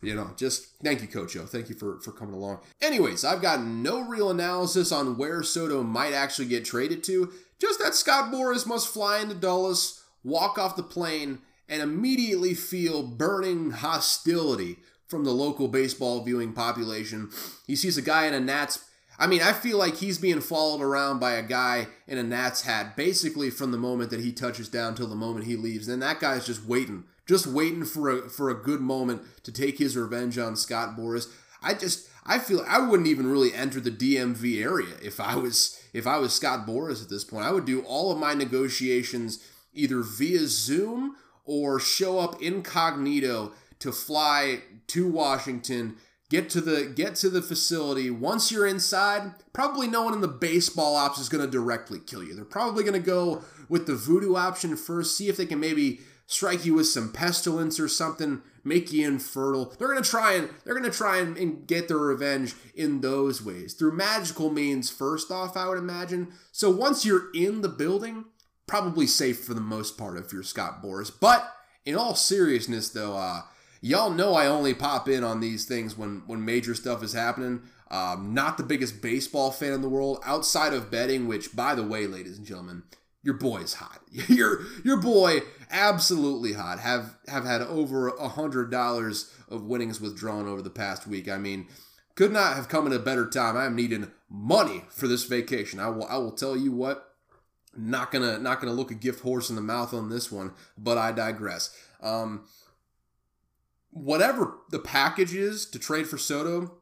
[0.03, 1.45] You know, just thank you, Coach O.
[1.45, 2.61] Thank you for, for coming along.
[2.81, 7.31] Anyways, I've got no real analysis on where Soto might actually get traded to.
[7.59, 13.03] Just that Scott Boras must fly into Dulles, walk off the plane, and immediately feel
[13.03, 14.77] burning hostility
[15.07, 17.29] from the local baseball viewing population.
[17.67, 18.83] He sees a guy in a Nats
[19.21, 22.63] I mean, I feel like he's being followed around by a guy in a Nats
[22.63, 25.87] hat basically from the moment that he touches down till the moment he leaves.
[25.87, 29.77] And that guy's just waiting, just waiting for a for a good moment to take
[29.77, 31.27] his revenge on Scott Boras.
[31.61, 35.79] I just I feel I wouldn't even really enter the DMV area if I was
[35.93, 37.45] if I was Scott Boras at this point.
[37.45, 43.91] I would do all of my negotiations either via Zoom or show up incognito to
[43.91, 45.97] fly to Washington
[46.31, 48.09] get to the get to the facility.
[48.09, 52.23] Once you're inside probably no one in the baseball ops is going to directly kill
[52.23, 52.33] you.
[52.33, 55.99] They're probably going to go with the voodoo option first see if they can maybe
[56.25, 59.75] strike you with some pestilence or something make you infertile.
[59.77, 63.01] They're going to try and they're going to try and, and get their revenge in
[63.01, 63.73] those ways.
[63.73, 66.31] Through magical means first off i would imagine.
[66.53, 68.25] So once you're in the building
[68.67, 71.11] probably safe for the most part if you're scott boras.
[71.19, 71.53] But
[71.85, 73.41] in all seriousness though uh
[73.81, 77.63] y'all know I only pop in on these things when when major stuff is happening.
[77.89, 81.83] Um, not the biggest baseball fan in the world outside of betting, which, by the
[81.83, 82.83] way, ladies and gentlemen,
[83.21, 83.99] your boy is hot.
[84.29, 86.79] your your boy absolutely hot.
[86.79, 91.27] Have have had over a hundred dollars of winnings withdrawn over the past week.
[91.27, 91.67] I mean,
[92.15, 93.57] could not have come at a better time.
[93.57, 95.79] I am needing money for this vacation.
[95.79, 97.07] I will I will tell you what.
[97.75, 100.97] Not gonna not gonna look a gift horse in the mouth on this one, but
[100.97, 101.75] I digress.
[102.01, 102.45] Um,
[103.91, 106.79] whatever the package is to trade for Soto,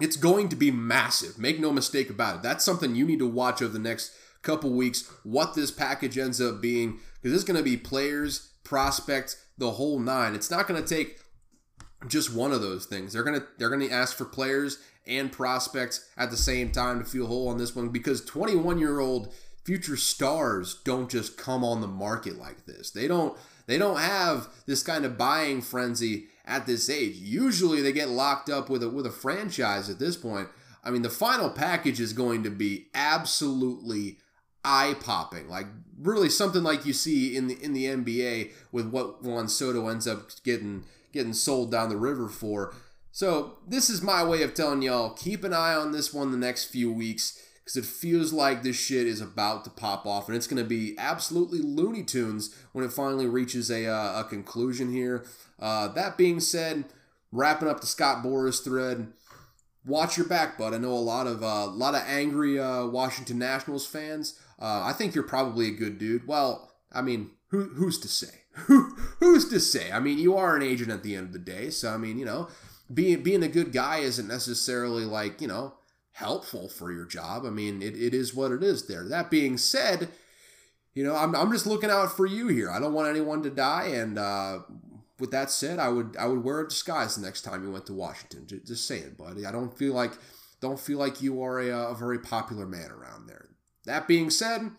[0.00, 1.38] it's going to be massive.
[1.38, 2.42] Make no mistake about it.
[2.42, 6.40] That's something you need to watch over the next couple weeks what this package ends
[6.40, 10.34] up being because it's going to be players, prospects, the whole nine.
[10.34, 11.20] It's not going to take
[12.06, 13.12] just one of those things.
[13.12, 16.98] They're going to they're going to ask for players and prospects at the same time
[16.98, 19.32] to feel whole on this one because 21 year old
[19.64, 22.90] future stars don't just come on the market like this.
[22.90, 27.16] They don't they don't have this kind of buying frenzy at this age.
[27.16, 30.48] Usually they get locked up with a with a franchise at this point.
[30.82, 34.18] I mean, the final package is going to be absolutely
[34.64, 35.48] eye popping.
[35.48, 35.66] Like
[35.98, 40.06] really something like you see in the in the NBA with what Juan Soto ends
[40.06, 42.74] up getting getting sold down the river for.
[43.12, 46.36] So this is my way of telling y'all keep an eye on this one the
[46.36, 50.36] next few weeks because it feels like this shit is about to pop off and
[50.36, 54.92] it's going to be absolutely Looney Tunes when it finally reaches a, uh, a conclusion
[54.92, 55.24] here.
[55.58, 56.84] Uh, that being said,
[57.32, 59.12] wrapping up the Scott Boras thread,
[59.86, 60.74] watch your back, bud.
[60.74, 64.38] I know a lot of uh, a lot of angry uh, Washington Nationals fans.
[64.60, 66.26] Uh, I think you're probably a good dude.
[66.26, 68.42] Well, I mean, who, who's to say?
[68.68, 69.90] Who, who's to say?
[69.90, 72.20] I mean, you are an agent at the end of the day, so I mean,
[72.20, 72.46] you know,
[72.92, 75.74] being being a good guy isn't necessarily like you know
[76.14, 77.44] helpful for your job.
[77.44, 79.08] I mean, it, it is what it is there.
[79.08, 80.08] That being said,
[80.94, 82.70] you know, I'm, I'm just looking out for you here.
[82.70, 83.86] I don't want anyone to die.
[83.86, 84.60] And uh,
[85.18, 87.86] with that said, I would I would wear a disguise the next time you went
[87.86, 88.46] to Washington.
[88.46, 89.44] Just, just saying, buddy.
[89.44, 90.12] I don't feel like
[90.60, 93.48] don't feel like you are a, a very popular man around there.
[93.84, 94.70] That being said,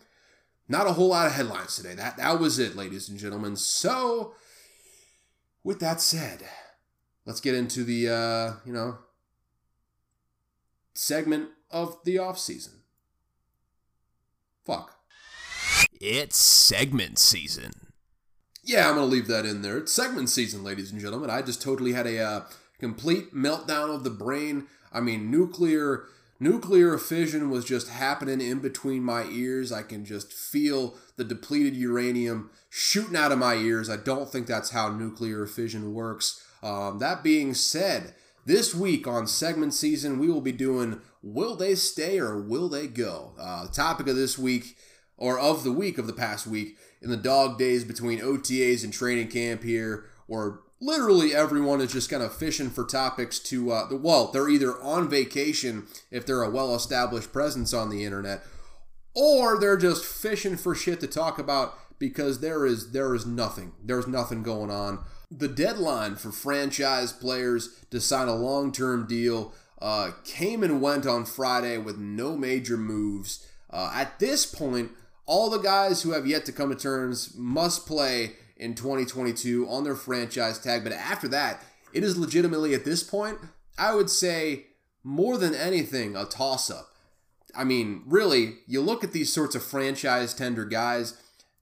[0.69, 1.95] not a whole lot of headlines today.
[1.95, 3.57] That that was it, ladies and gentlemen.
[3.57, 4.35] So,
[5.65, 6.43] with that said,
[7.25, 8.99] let's get into the uh, you know
[10.95, 12.73] segment of the off season.
[14.65, 14.97] Fuck.
[16.01, 17.71] It's segment season.
[18.63, 19.77] Yeah, I'm gonna leave that in there.
[19.77, 21.29] It's segment season, ladies and gentlemen.
[21.29, 22.41] I just totally had a uh,
[22.79, 24.65] complete meltdown of the brain.
[24.91, 26.05] I mean, nuclear
[26.39, 29.71] nuclear fission was just happening in between my ears.
[29.71, 33.89] I can just feel the depleted uranium shooting out of my ears.
[33.89, 36.43] I don't think that's how nuclear fission works.
[36.63, 41.75] Um, that being said, this week on segment season, we will be doing Will They
[41.75, 43.33] Stay or Will They Go?
[43.39, 44.77] Uh, the topic of this week,
[45.17, 48.93] or of the week of the past week, in the dog days between OTAs and
[48.93, 53.87] training camp here, where literally everyone is just kind of fishing for topics to, uh,
[53.91, 58.43] well, they're either on vacation if they're a well established presence on the internet,
[59.15, 63.71] or they're just fishing for shit to talk about because there is there is nothing.
[63.83, 65.03] There's nothing going on.
[65.31, 71.05] The deadline for franchise players to sign a long term deal uh, came and went
[71.05, 73.45] on Friday with no major moves.
[73.69, 74.91] Uh, at this point,
[75.25, 79.83] all the guys who have yet to come to terms must play in 2022 on
[79.83, 80.83] their franchise tag.
[80.83, 83.39] But after that, it is legitimately at this point,
[83.77, 84.67] I would say
[85.03, 86.89] more than anything, a toss up.
[87.55, 91.15] I mean, really, you look at these sorts of franchise tender guys,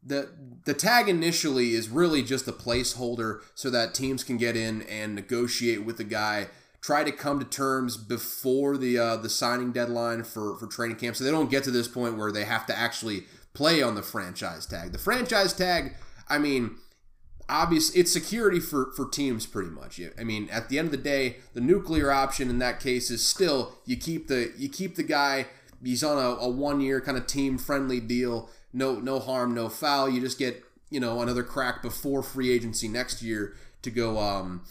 [0.06, 0.30] the
[0.66, 5.14] the tag initially is really just a placeholder so that teams can get in and
[5.14, 6.48] negotiate with the guy,
[6.82, 11.16] try to come to terms before the uh, the signing deadline for for training camp,
[11.16, 14.02] so they don't get to this point where they have to actually play on the
[14.02, 14.92] franchise tag.
[14.92, 15.94] The franchise tag,
[16.28, 16.78] I mean,
[17.48, 20.00] obviously it's security for for teams pretty much.
[20.20, 23.26] I mean, at the end of the day, the nuclear option in that case is
[23.26, 25.48] still you keep the you keep the guy.
[25.84, 29.70] He's on a, a one year kind of team friendly deal no no harm, no
[29.70, 30.10] foul.
[30.10, 34.66] You just get you know another crack before free agency next year to go um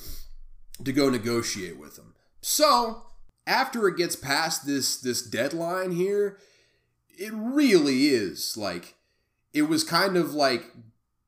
[0.85, 2.15] to go negotiate with them.
[2.41, 3.03] So
[3.47, 6.39] after it gets past this this deadline here,
[7.09, 8.97] it really is like
[9.53, 10.65] it was kind of like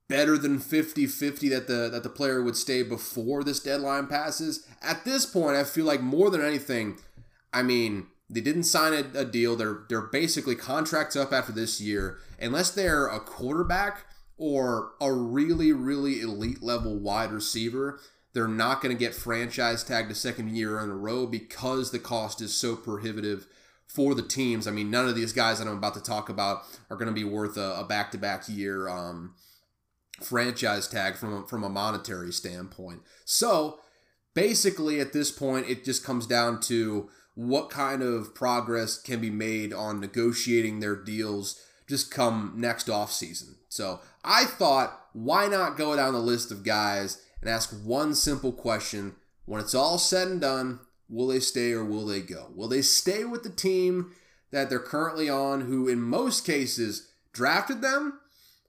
[0.08, 4.66] better than 50-50 that the that the player would stay before this deadline passes.
[4.82, 6.98] At this point, I feel like more than anything,
[7.52, 9.54] I mean, they didn't sign a, a, deal.
[9.54, 12.18] They're they're basically contracts up after this year.
[12.40, 18.00] Unless they're a quarterback or a really really elite level wide receiver,
[18.32, 22.00] they're not going to get franchise tagged a second year in a row because the
[22.00, 23.46] cost is so prohibitive
[23.86, 24.66] for the teams.
[24.66, 27.12] I mean, none of these guys that I'm about to talk about are going to
[27.12, 29.36] be worth a back to back year um,
[30.20, 33.02] franchise tag from from a monetary standpoint.
[33.24, 33.78] So
[34.34, 39.30] basically, at this point, it just comes down to what kind of progress can be
[39.30, 43.56] made on negotiating their deals just come next off season.
[43.68, 48.52] So I thought, why not go down the list of guys and ask one simple
[48.52, 52.50] question: When it's all said and done, will they stay or will they go?
[52.54, 54.12] Will they stay with the team
[54.50, 58.20] that they're currently on, who in most cases drafted them?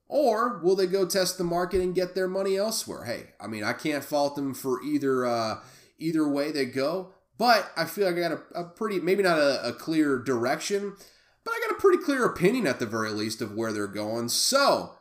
[0.08, 3.06] Or will they go test the market and get their money elsewhere?
[3.06, 5.62] Hey, I mean, I can't fault them for either uh,
[5.98, 7.15] either way they go.
[7.38, 10.94] But I feel like I got a, a pretty, maybe not a, a clear direction,
[11.44, 14.30] but I got a pretty clear opinion at the very least of where they're going.
[14.30, 14.96] So,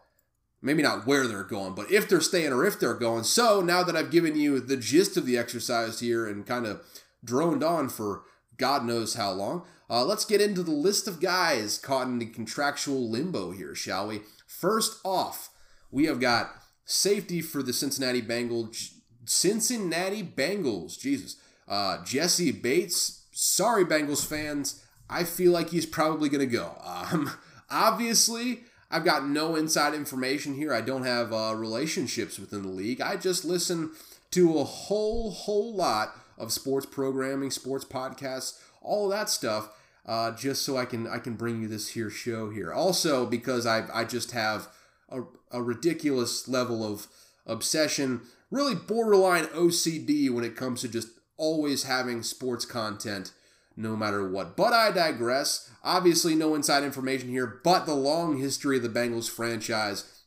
[0.60, 3.24] maybe not where they're going, but if they're staying or if they're going.
[3.24, 6.82] So, now that I've given you the gist of the exercise here and kind of
[7.24, 8.24] droned on for
[8.56, 9.64] God knows how long.
[9.88, 14.08] Uh, let's get into the list of guys caught in the contractual limbo here, shall
[14.08, 14.22] we?
[14.46, 15.50] First off,
[15.90, 16.50] we have got
[16.84, 18.94] safety for the Cincinnati Bengals.
[19.26, 21.36] Cincinnati Bengals, Jesus.
[21.68, 23.22] Uh, Jessie Bates.
[23.32, 24.84] Sorry, Bengals fans.
[25.08, 26.80] I feel like he's probably going to go.
[27.12, 27.30] Um,
[27.70, 28.60] obviously,
[28.90, 30.72] I've got no inside information here.
[30.72, 33.00] I don't have uh, relationships within the league.
[33.00, 33.90] I just listen
[34.30, 39.70] to a whole, whole lot of sports programming, sports podcasts, all that stuff,
[40.06, 42.72] uh, just so I can I can bring you this here show here.
[42.72, 44.68] Also, because I I just have
[45.08, 47.06] a, a ridiculous level of
[47.46, 53.32] obsession, really borderline OCD when it comes to just always having sports content
[53.76, 54.56] no matter what.
[54.56, 55.70] But I digress.
[55.82, 60.22] Obviously, no inside information here, but the long history of the Bengals franchise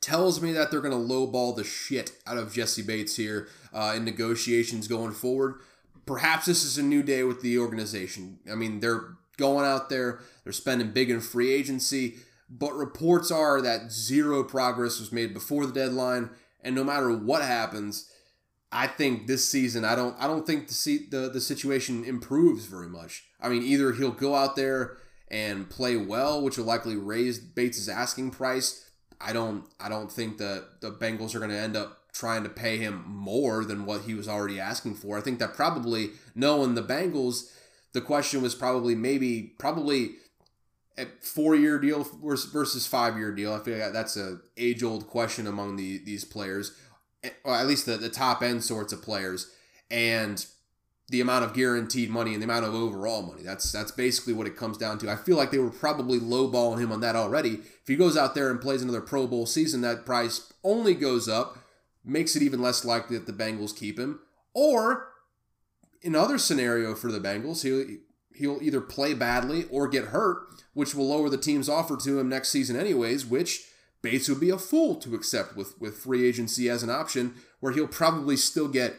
[0.00, 3.94] tells me that they're going to lowball the shit out of Jessie Bates here uh,
[3.96, 5.60] in negotiations going forward.
[6.04, 8.38] Perhaps this is a new day with the organization.
[8.50, 12.16] I mean, they're going out there, they're spending big in free agency,
[12.48, 16.30] but reports are that zero progress was made before the deadline,
[16.62, 18.10] and no matter what happens,
[18.72, 22.66] I think this season I don't I don't think the see, the the situation improves
[22.66, 23.24] very much.
[23.40, 24.98] I mean, either he'll go out there
[25.28, 28.90] and play well, which will likely raise Bates' asking price.
[29.20, 32.48] I don't I don't think that the Bengals are going to end up trying to
[32.48, 35.18] pay him more than what he was already asking for.
[35.18, 37.52] I think that probably knowing the Bengals,
[37.92, 40.16] the question was probably maybe probably
[40.98, 43.52] a four year deal versus five year deal.
[43.52, 46.72] I feel like that's a age old question among the these players
[47.44, 49.50] or at least the, the top end sorts of players,
[49.90, 50.46] and
[51.08, 53.42] the amount of guaranteed money and the amount of overall money.
[53.42, 55.10] That's that's basically what it comes down to.
[55.10, 57.54] I feel like they were probably lowballing him on that already.
[57.54, 61.28] If he goes out there and plays another Pro Bowl season, that price only goes
[61.28, 61.58] up,
[62.04, 64.20] makes it even less likely that the Bengals keep him.
[64.52, 65.08] Or
[66.02, 67.98] another scenario for the Bengals, he'll
[68.34, 70.38] he'll either play badly or get hurt,
[70.74, 73.64] which will lower the team's offer to him next season anyways, which
[74.06, 77.72] Bates would be a fool to accept with, with free agency as an option, where
[77.72, 78.94] he'll probably still get,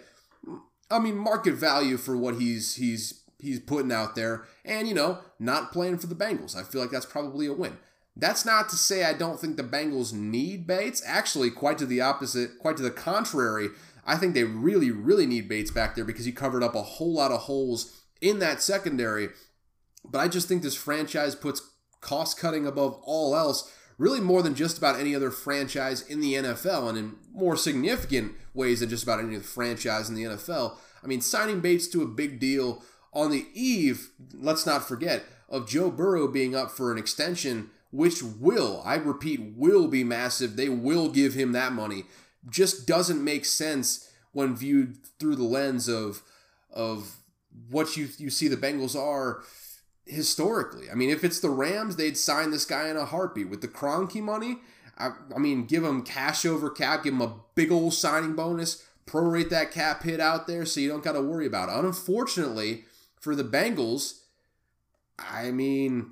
[0.92, 5.20] I mean, market value for what he's he's he's putting out there, and you know,
[5.40, 6.58] not playing for the Bengals.
[6.58, 7.78] I feel like that's probably a win.
[8.18, 11.02] That's not to say I don't think the Bengals need Bates.
[11.06, 13.70] Actually, quite to the opposite, quite to the contrary.
[14.06, 17.14] I think they really, really need Bates back there because he covered up a whole
[17.14, 19.30] lot of holes in that secondary.
[20.04, 21.62] But I just think this franchise puts
[22.02, 26.34] cost cutting above all else really more than just about any other franchise in the
[26.36, 30.78] NFL, and in more significant ways than just about any other franchise in the NFL.
[31.04, 32.84] I mean, signing Bates to a big deal
[33.14, 38.22] on the eve, let's not forget, of Joe Burrow being up for an extension, which
[38.22, 40.56] will, I repeat, will be massive.
[40.56, 42.04] They will give him that money.
[42.50, 46.22] Just doesn't make sense when viewed through the lens of
[46.72, 47.16] of
[47.70, 49.42] what you you see the Bengals are
[50.10, 50.90] historically.
[50.90, 53.50] I mean, if it's the Rams, they'd sign this guy in a heartbeat.
[53.50, 54.60] With the Kroenke money,
[54.98, 58.86] I, I mean, give him cash over cap, give him a big old signing bonus,
[59.06, 61.86] prorate that cap hit out there so you don't got to worry about it.
[61.86, 62.86] Unfortunately,
[63.20, 64.20] for the Bengals,
[65.18, 66.12] I mean,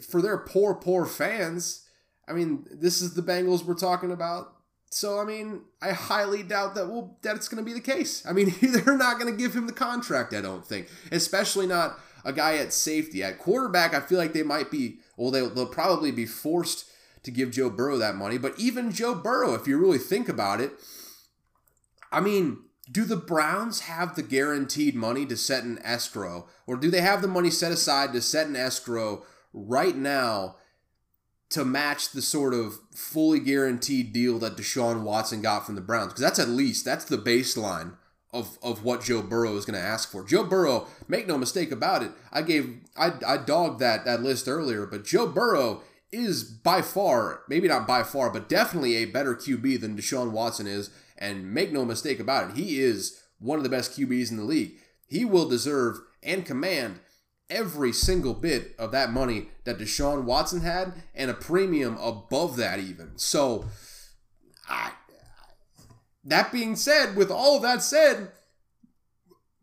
[0.00, 1.86] for their poor, poor fans,
[2.28, 4.56] I mean, this is the Bengals we're talking about.
[4.90, 8.24] So I mean, I highly doubt that will that it's going to be the case.
[8.26, 10.34] I mean, they're not going to give him the contract.
[10.34, 13.22] I don't think, especially not a guy at safety.
[13.22, 16.86] At quarterback, I feel like they might be, well, they'll, they'll probably be forced
[17.22, 18.38] to give Joe Burrow that money.
[18.38, 20.72] But even Joe Burrow, if you really think about it,
[22.10, 22.58] I mean,
[22.90, 26.48] do the Browns have the guaranteed money to set an escrow?
[26.66, 30.56] Or do they have the money set aside to set an escrow right now
[31.50, 36.08] to match the sort of fully guaranteed deal that Deshaun Watson got from the Browns?
[36.08, 37.94] Because that's at least, that's the baseline
[38.32, 40.24] of, of what Joe Burrow is going to ask for.
[40.24, 42.12] Joe Burrow, make no mistake about it.
[42.32, 47.42] I gave I, I dogged that that list earlier, but Joe Burrow is by far,
[47.48, 50.90] maybe not by far, but definitely a better QB than Deshaun Watson is.
[51.18, 54.44] And make no mistake about it, he is one of the best QBs in the
[54.44, 54.72] league.
[55.06, 57.00] He will deserve and command
[57.48, 62.78] every single bit of that money that Deshaun Watson had and a premium above that
[62.78, 63.12] even.
[63.16, 63.66] So
[64.68, 64.92] I
[66.24, 68.30] that being said, with all that said,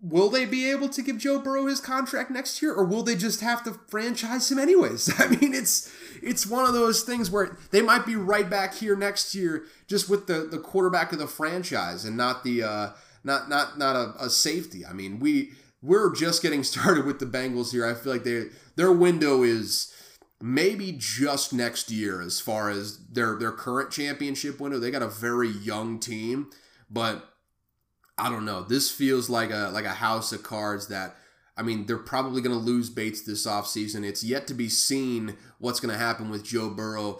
[0.01, 3.16] will they be able to give Joe Burrow his contract next year, or will they
[3.16, 5.12] just have to franchise him anyways?
[5.20, 5.91] I mean, it's
[6.22, 10.10] it's one of those things where they might be right back here next year, just
[10.10, 12.89] with the the quarterback of the franchise and not the uh,
[13.24, 14.86] not not not a, a safety.
[14.86, 15.51] I mean, we
[15.82, 17.86] we're just getting started with the Bengals here.
[17.86, 18.45] I feel like they
[18.76, 19.93] their window is
[20.42, 24.80] maybe just next year as far as their their current championship window.
[24.80, 26.50] They got a very young team,
[26.90, 27.30] but
[28.18, 28.64] I don't know.
[28.64, 31.16] This feels like a like a house of cards that
[31.60, 34.06] I mean, they're probably going to lose Bates this offseason.
[34.06, 37.20] It's yet to be seen what's going to happen with Joe Burrow.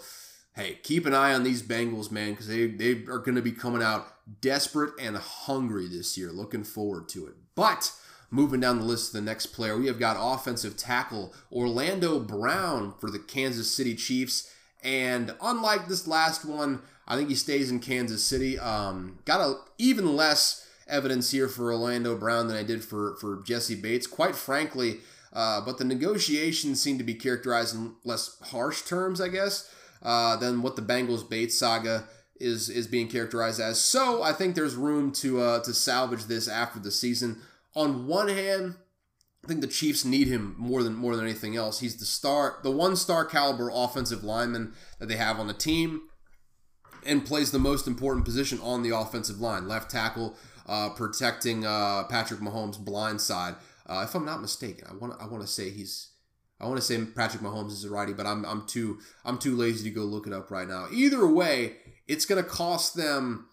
[0.54, 3.52] Hey, keep an eye on these Bengals, man, because they, they are going to be
[3.52, 4.06] coming out
[4.40, 6.32] desperate and hungry this year.
[6.32, 7.34] Looking forward to it.
[7.54, 7.92] But
[8.30, 12.94] moving down the list to the next player, we have got offensive tackle Orlando Brown
[12.98, 14.52] for the Kansas City Chiefs.
[14.82, 18.58] And unlike this last one, I think he stays in Kansas City.
[18.58, 23.42] Um, got a even less evidence here for Orlando Brown than I did for for
[23.44, 24.06] Jessie Bates.
[24.06, 24.98] Quite frankly,
[25.32, 29.72] uh, but the negotiations seem to be characterized in less harsh terms, I guess,
[30.02, 32.04] uh, than what the Bengals Bates saga
[32.38, 33.80] is is being characterized as.
[33.80, 37.40] So I think there's room to uh, to salvage this after the season.
[37.74, 38.76] On one hand,
[39.44, 41.80] I think the Chiefs need him more than more than anything else.
[41.80, 46.02] He's the star, the one star caliber offensive lineman that they have on the team,
[47.06, 52.04] and plays the most important position on the offensive line, left tackle, uh, protecting uh,
[52.04, 53.54] Patrick Mahomes' blind side.
[53.86, 56.10] Uh, if I'm not mistaken, I want I want to say he's
[56.60, 59.56] I want to say Patrick Mahomes is a righty, but I'm I'm too I'm too
[59.56, 60.88] lazy to go look it up right now.
[60.92, 63.46] Either way, it's going to cost them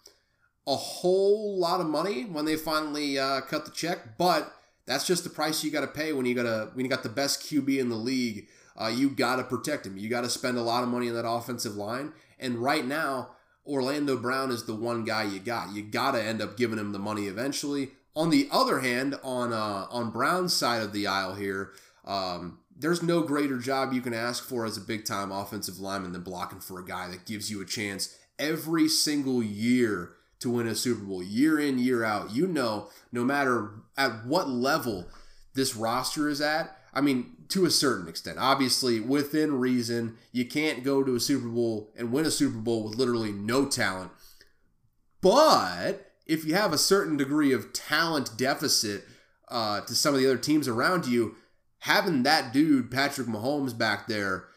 [0.68, 4.54] a whole lot of money when they finally uh, cut the check, but
[4.84, 7.02] that's just the price you got to pay when you got a when you got
[7.02, 8.46] the best QB in the league.
[8.80, 9.96] Uh, you got to protect him.
[9.96, 12.12] You got to spend a lot of money on that offensive line.
[12.38, 13.30] And right now,
[13.66, 15.74] Orlando Brown is the one guy you got.
[15.74, 17.90] You got to end up giving him the money eventually.
[18.14, 21.72] On the other hand, on uh, on Brown's side of the aisle here,
[22.04, 26.12] um, there's no greater job you can ask for as a big time offensive lineman
[26.12, 30.66] than blocking for a guy that gives you a chance every single year to win
[30.66, 32.32] a Super Bowl year in, year out.
[32.32, 35.08] You know, no matter at what level
[35.54, 40.84] this roster is at, I mean, to a certain extent, obviously within reason, you can't
[40.84, 44.10] go to a Super Bowl and win a Super Bowl with literally no talent.
[45.20, 49.04] But if you have a certain degree of talent deficit
[49.48, 51.36] uh, to some of the other teams around you,
[51.80, 54.48] having that dude, Patrick Mahomes, back there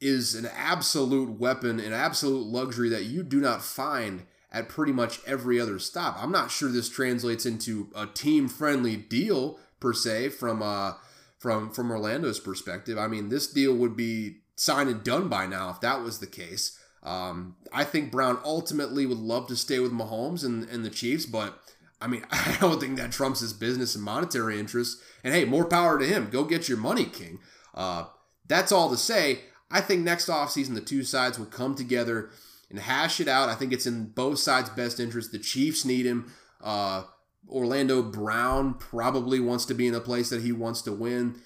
[0.00, 4.24] is an absolute weapon, an absolute luxury that you do not find
[4.56, 6.16] at pretty much every other stop.
[6.18, 10.94] I'm not sure this translates into a team friendly deal per se from uh
[11.38, 12.96] from from Orlando's perspective.
[12.96, 16.26] I mean, this deal would be signed and done by now if that was the
[16.26, 16.78] case.
[17.02, 21.26] Um, I think Brown ultimately would love to stay with Mahomes and, and the Chiefs,
[21.26, 21.60] but
[22.00, 25.00] I mean, I don't think that trumps his business and monetary interests.
[25.22, 26.30] And hey, more power to him.
[26.30, 27.38] Go get your money, King.
[27.74, 28.06] Uh,
[28.48, 29.40] that's all to say.
[29.70, 32.30] I think next offseason the two sides will come together
[32.70, 33.48] and hash it out.
[33.48, 35.32] I think it's in both sides' best interest.
[35.32, 36.32] The Chiefs need him.
[36.62, 37.04] Uh,
[37.48, 41.36] Orlando Brown probably wants to be in a place that he wants to win.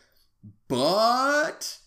[0.68, 1.78] But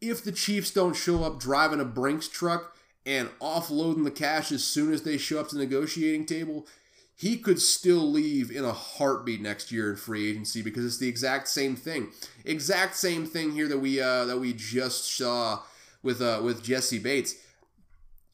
[0.00, 4.64] if the Chiefs don't show up driving a Brinks truck and offloading the cash as
[4.64, 6.66] soon as they show up to the negotiating table,
[7.14, 11.08] he could still leave in a heartbeat next year in free agency because it's the
[11.08, 12.10] exact same thing.
[12.44, 15.62] Exact same thing here that we uh, that we just saw
[16.02, 17.34] with uh, with Jessie Bates.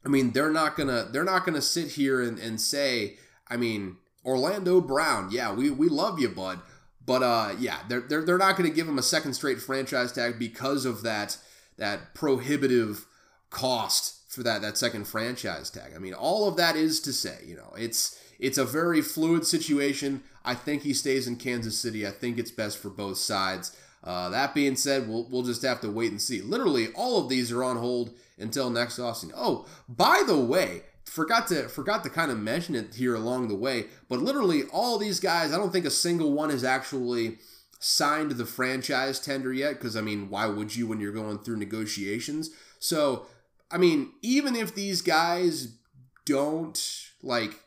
[0.05, 3.96] I mean, they're not gonna they're not gonna sit here and, and say, I mean,
[4.24, 6.61] Orlando Brown, yeah, we, we love you, bud.
[7.05, 10.12] But uh, yeah, they're, they're, they're not going to give him a second straight franchise
[10.12, 11.36] tag because of that
[11.78, 13.07] that prohibitive
[13.50, 15.92] cost for that that second franchise tag.
[15.96, 19.46] I mean, all of that is to say, you know, it's it's a very fluid
[19.46, 20.22] situation.
[20.44, 22.07] I think he stays in Kansas City.
[22.07, 23.76] I think it's best for both sides.
[24.05, 26.40] Uh, that being said, we'll, we'll just have to wait and see.
[26.42, 29.32] Literally, all of these are on hold until next offseason.
[29.36, 33.55] Oh, by the way, forgot to forgot to kind of mention it here along the
[33.55, 37.38] way, but literally all these guys, I don't think a single one has actually
[37.78, 41.57] signed the franchise tender yet because I mean, why would you when you're going through
[41.57, 42.50] negotiations?
[42.80, 43.26] So,
[43.70, 45.76] I mean, even if these guys
[46.24, 46.80] don't
[47.22, 47.61] like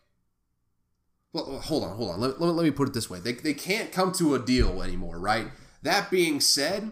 [1.32, 2.22] well, hold on, hold on.
[2.22, 3.20] Let, let, let me put it this way.
[3.20, 5.48] They, they can't come to a deal anymore, right?
[5.86, 6.92] That being said,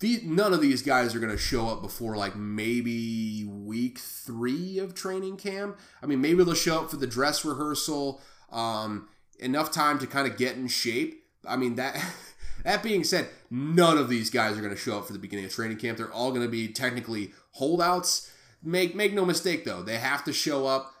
[0.00, 4.78] the, none of these guys are going to show up before like maybe week three
[4.78, 5.78] of training camp.
[6.02, 8.20] I mean, maybe they'll show up for the dress rehearsal,
[8.52, 9.08] um,
[9.38, 11.24] enough time to kind of get in shape.
[11.46, 11.96] I mean that.
[12.62, 15.46] That being said, none of these guys are going to show up for the beginning
[15.46, 15.96] of training camp.
[15.96, 18.30] They're all going to be technically holdouts.
[18.62, 20.92] Make make no mistake though, they have to show up.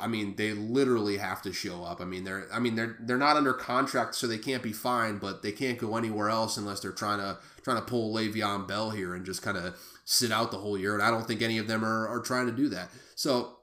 [0.00, 2.00] I mean, they literally have to show up.
[2.00, 5.20] I mean, they're I mean they're they're not under contract, so they can't be fined,
[5.20, 8.90] but they can't go anywhere else unless they're trying to trying to pull Le'Veon Bell
[8.90, 10.94] here and just kind of sit out the whole year.
[10.94, 12.90] And I don't think any of them are, are trying to do that.
[13.14, 13.58] So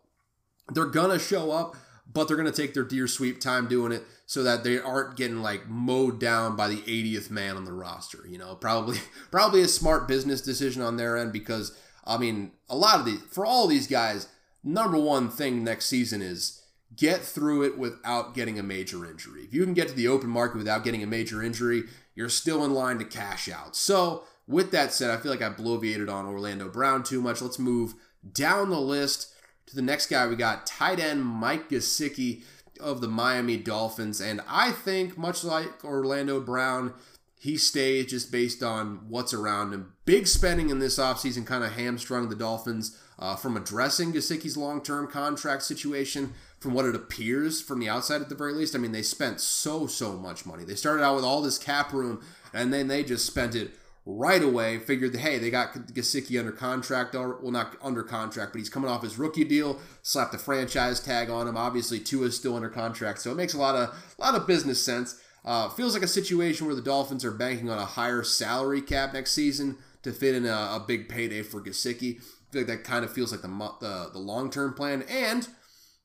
[0.69, 1.75] they're gonna show up,
[2.11, 5.41] but they're gonna take their deer sweep time doing it so that they aren't getting
[5.41, 8.25] like mowed down by the 80th man on the roster.
[8.27, 8.99] You know, probably
[9.31, 13.21] probably a smart business decision on their end because I mean a lot of these
[13.31, 14.27] for all these guys
[14.63, 16.61] number one thing next season is
[16.95, 19.43] get through it without getting a major injury.
[19.43, 21.83] If you can get to the open market without getting a major injury,
[22.15, 23.75] you're still in line to cash out.
[23.75, 27.41] So, with that said, I feel like I bloviated on Orlando Brown too much.
[27.41, 27.93] Let's move
[28.33, 29.33] down the list
[29.67, 30.27] to the next guy.
[30.27, 32.43] We got tight end Mike Gesicki
[32.79, 34.19] of the Miami Dolphins.
[34.19, 36.93] And I think, much like Orlando Brown,
[37.39, 39.93] he stays just based on what's around him.
[40.05, 44.81] Big spending in this offseason kind of hamstrung the Dolphins uh, from addressing Gesicki's long
[44.81, 48.75] term contract situation from what it appears from the outside at the very least.
[48.75, 50.65] I mean, they spent so, so much money.
[50.65, 53.71] They started out with all this cap room and then they just spent it
[54.05, 54.79] right away.
[54.79, 58.89] Figured hey, they got Gesicki under contract, or well, not under contract, but he's coming
[58.89, 61.57] off his rookie deal, slapped a franchise tag on him.
[61.57, 64.47] Obviously, Tua is still under contract, so it makes a lot of, a lot of
[64.47, 65.19] business sense.
[65.43, 69.13] Uh, feels like a situation where the Dolphins are banking on a higher salary cap
[69.13, 72.21] next season to fit in a, a big payday for Gesicki.
[72.53, 73.47] Like that kind of feels like the,
[73.79, 75.03] the, the long term plan.
[75.09, 75.47] And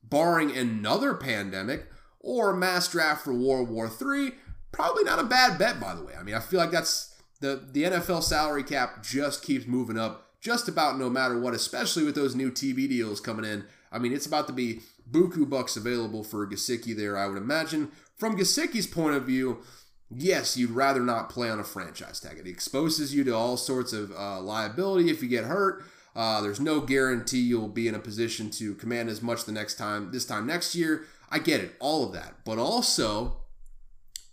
[0.03, 1.87] barring another pandemic
[2.19, 4.31] or mass draft for World War III,
[4.71, 6.13] probably not a bad bet, by the way.
[6.17, 10.27] I mean, I feel like that's the, the NFL salary cap just keeps moving up
[10.39, 13.65] just about no matter what, especially with those new TV deals coming in.
[13.91, 17.91] I mean, it's about to be buku bucks available for Gesicki there, I would imagine.
[18.17, 19.59] From Gesicki's point of view,
[20.09, 22.37] yes, you'd rather not play on a franchise tag.
[22.37, 25.83] It exposes you to all sorts of uh, liability if you get hurt.
[26.17, 29.75] Uh, there's no guarantee you'll be in a position to command as much the next
[29.75, 31.05] time, this time next year.
[31.29, 32.37] I get it, all of that.
[32.43, 33.37] But also,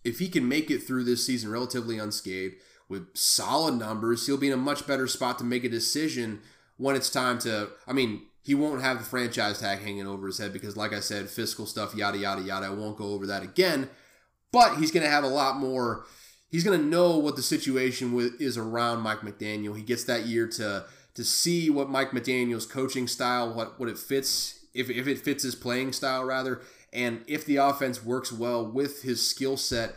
[0.03, 2.55] if he can make it through this season relatively unscathed
[2.89, 6.41] with solid numbers, he'll be in a much better spot to make a decision
[6.79, 7.69] when it's time to.
[7.87, 11.01] I mean, he won't have the franchise tag hanging over his head because, like I
[11.01, 12.65] said, fiscal stuff, yada, yada, yada.
[12.65, 13.91] I won't go over that again.
[14.53, 16.07] But he's going to have a lot more.
[16.51, 19.77] He's going to know what the situation with, is around Mike McDaniel.
[19.77, 23.99] He gets that year to to see what Mike McDaniel's coaching style, what what it
[23.99, 26.61] fits, if if it fits his playing style rather,
[26.93, 29.95] and if the offense works well with his skill set.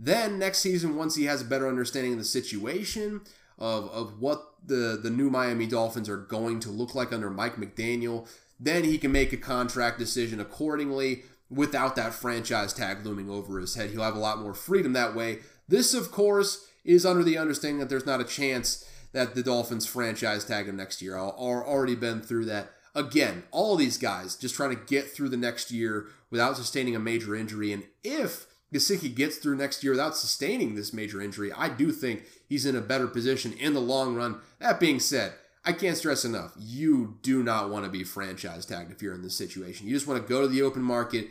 [0.00, 3.22] Then next season, once he has a better understanding of the situation,
[3.58, 7.56] of, of what the, the new Miami Dolphins are going to look like under Mike
[7.56, 8.28] McDaniel,
[8.60, 13.74] then he can make a contract decision accordingly without that franchise tag looming over his
[13.74, 13.90] head.
[13.90, 15.40] He'll have a lot more freedom that way.
[15.66, 19.86] This, of course, is under the understanding that there's not a chance that the Dolphins
[19.86, 21.16] franchise tag him next year.
[21.16, 22.70] I'll already been through that.
[22.94, 27.00] Again, all these guys just trying to get through the next year without sustaining a
[27.00, 27.72] major injury.
[27.72, 32.24] And if Gesicki gets through next year without sustaining this major injury, I do think
[32.48, 34.40] he's in a better position in the long run.
[34.58, 35.34] That being said,
[35.64, 39.22] I can't stress enough, you do not want to be franchise tagged if you're in
[39.22, 39.86] this situation.
[39.86, 41.28] You just want to go to the open market,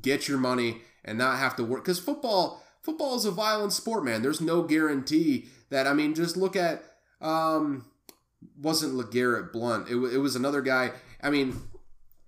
[0.00, 1.84] get your money, and not have to work.
[1.84, 4.22] Because football, football is a violent sport, man.
[4.22, 5.86] There's no guarantee that.
[5.86, 6.84] I mean, just look at
[7.20, 7.84] um,
[8.60, 9.88] wasn't LeGarrette Blunt.
[9.88, 10.92] It, it was another guy.
[11.22, 11.60] I mean,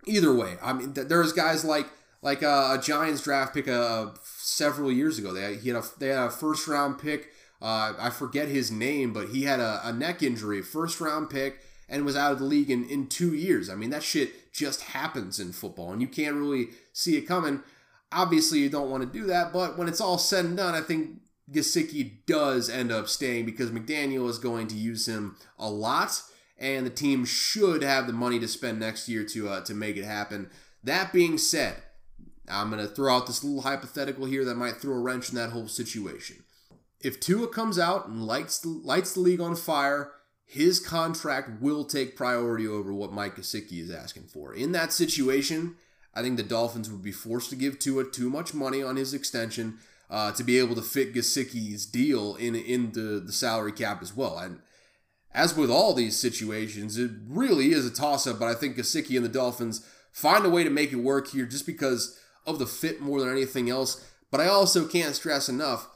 [0.06, 1.86] either way, I mean, there's guys like
[2.20, 5.32] like a, a Giants draft pick uh, several years ago.
[5.32, 7.30] They he had a they had a first round pick.
[7.60, 11.60] Uh, I forget his name, but he had a, a neck injury, first round pick,
[11.88, 13.70] and was out of the league in, in two years.
[13.70, 17.62] I mean, that shit just happens in football, and you can't really see it coming.
[18.10, 20.80] Obviously, you don't want to do that, but when it's all said and done, I
[20.80, 21.20] think
[21.50, 26.22] Gesicki does end up staying because McDaniel is going to use him a lot,
[26.58, 29.96] and the team should have the money to spend next year to uh, to make
[29.96, 30.50] it happen.
[30.84, 31.82] That being said,
[32.48, 35.36] I'm going to throw out this little hypothetical here that might throw a wrench in
[35.36, 36.44] that whole situation.
[37.00, 40.12] If Tua comes out and lights the, lights the league on fire,
[40.44, 44.54] his contract will take priority over what Mike Gesicki is asking for.
[44.54, 45.76] In that situation,
[46.14, 49.14] I think the Dolphins would be forced to give Tua too much money on his
[49.14, 49.78] extension
[50.12, 54.14] uh, to be able to fit Gesicki's deal in in the, the salary cap as
[54.14, 54.38] well.
[54.38, 54.60] And
[55.34, 58.38] as with all these situations, it really is a toss up.
[58.38, 61.46] But I think Gesicki and the Dolphins find a way to make it work here,
[61.46, 64.06] just because of the fit more than anything else.
[64.30, 65.88] But I also can't stress enough.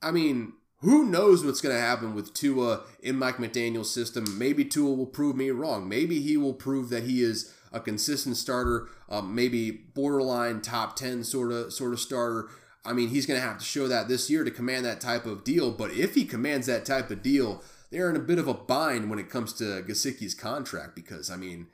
[0.00, 4.38] I mean, who knows what's going to happen with Tua in Mike McDaniel's system?
[4.38, 5.88] Maybe Tua will prove me wrong.
[5.88, 11.24] Maybe he will prove that he is a consistent starter, um, maybe borderline top ten
[11.24, 12.48] sort of sort of starter.
[12.84, 15.24] I mean, he's going to have to show that this year to command that type
[15.26, 15.70] of deal.
[15.70, 19.08] But if he commands that type of deal, they're in a bit of a bind
[19.08, 21.68] when it comes to Gesicki's contract because, I mean,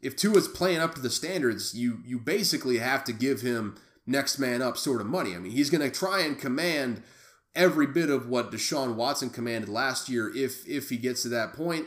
[0.00, 4.38] if Tua's playing up to the standards, you you basically have to give him next
[4.38, 5.34] man up sort of money.
[5.34, 7.02] I mean, he's going to try and command
[7.54, 11.54] every bit of what Deshaun Watson commanded last year if if he gets to that
[11.54, 11.86] point.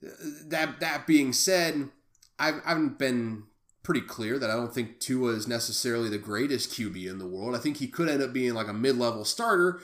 [0.00, 1.90] That that being said,
[2.38, 3.44] I've, I haven't been
[3.82, 7.56] pretty clear that I don't think Tua is necessarily the greatest QB in the world.
[7.56, 9.80] I think he could end up being like a mid level starter,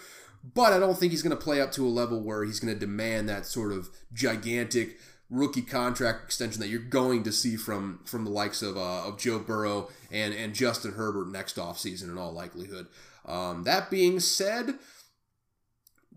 [0.54, 2.72] but I don't think he's going to play up to a level where he's going
[2.72, 4.98] to demand that sort of gigantic
[5.30, 9.18] rookie contract extension that you're going to see from from the likes of uh, of
[9.18, 12.86] Joe Burrow and and Justin Herbert next offseason in all likelihood.
[13.26, 14.76] Um, that being said,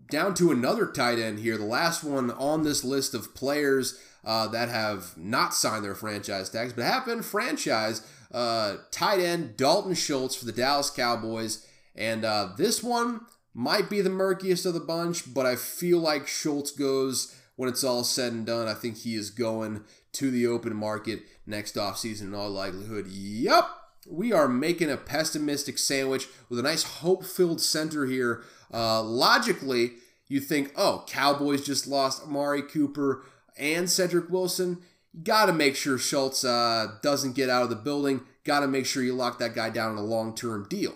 [0.08, 4.48] down to another tight end here, the last one on this list of players uh,
[4.48, 8.06] that have not signed their franchise tags, but have been franchised.
[8.32, 11.66] Uh, tight end Dalton Schultz for the Dallas Cowboys.
[11.94, 13.22] And uh, this one
[13.54, 17.84] might be the murkiest of the bunch, but I feel like Schultz goes when it's
[17.84, 18.68] all said and done.
[18.68, 23.06] I think he is going to the open market next offseason in all likelihood.
[23.08, 23.78] Yup!
[24.08, 28.42] We are making a pessimistic sandwich with a nice hope filled center here.
[28.72, 29.92] Uh, logically,
[30.28, 33.24] you think, oh, Cowboys just lost Amari Cooper
[33.56, 34.78] and Cedric Wilson.
[35.12, 38.22] You Got to make sure Schultz uh, doesn't get out of the building.
[38.44, 40.94] Got to make sure you lock that guy down in a long term deal.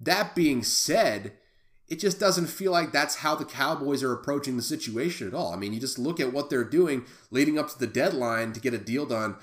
[0.00, 1.32] That being said,
[1.88, 5.52] it just doesn't feel like that's how the Cowboys are approaching the situation at all.
[5.52, 8.60] I mean, you just look at what they're doing leading up to the deadline to
[8.60, 9.36] get a deal done.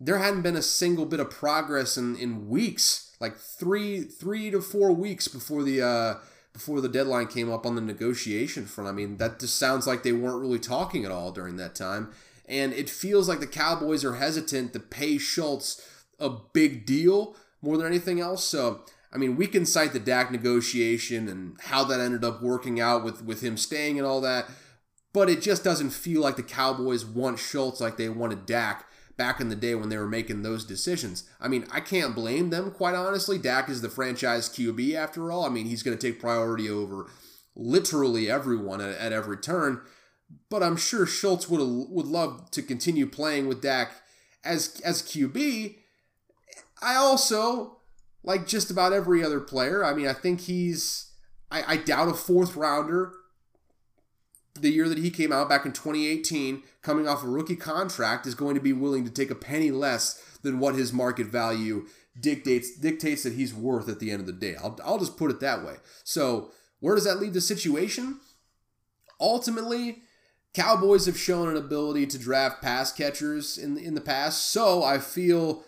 [0.00, 4.60] There hadn't been a single bit of progress in, in weeks, like three three to
[4.60, 6.14] four weeks before the uh,
[6.52, 8.88] before the deadline came up on the negotiation front.
[8.88, 12.12] I mean, that just sounds like they weren't really talking at all during that time.
[12.46, 15.80] And it feels like the Cowboys are hesitant to pay Schultz
[16.18, 18.44] a big deal more than anything else.
[18.44, 18.82] So
[19.12, 23.04] I mean, we can cite the Dak negotiation and how that ended up working out
[23.04, 24.46] with, with him staying and all that,
[25.12, 28.86] but it just doesn't feel like the Cowboys want Schultz like they wanted Dak
[29.16, 31.28] back in the day when they were making those decisions.
[31.40, 33.38] I mean, I can't blame them, quite honestly.
[33.38, 35.44] Dak is the franchise QB after all.
[35.44, 37.10] I mean, he's going to take priority over
[37.54, 39.80] literally everyone at, at every turn.
[40.48, 43.90] But I'm sure Schultz would would love to continue playing with Dak
[44.44, 45.76] as as QB.
[46.80, 47.78] I also
[48.24, 49.84] like just about every other player.
[49.84, 51.10] I mean, I think he's.
[51.50, 53.12] I, I doubt a fourth rounder
[54.54, 58.34] the year that he came out back in 2018, coming off a rookie contract, is
[58.34, 61.86] going to be willing to take a penny less than what his market value
[62.18, 64.54] dictates dictates that he's worth at the end of the day.
[64.62, 65.76] I'll, I'll just put it that way.
[66.04, 66.50] So
[66.80, 68.20] where does that leave the situation?
[69.20, 70.02] Ultimately,
[70.52, 74.98] Cowboys have shown an ability to draft pass catchers in in the past, so I
[74.98, 75.64] feel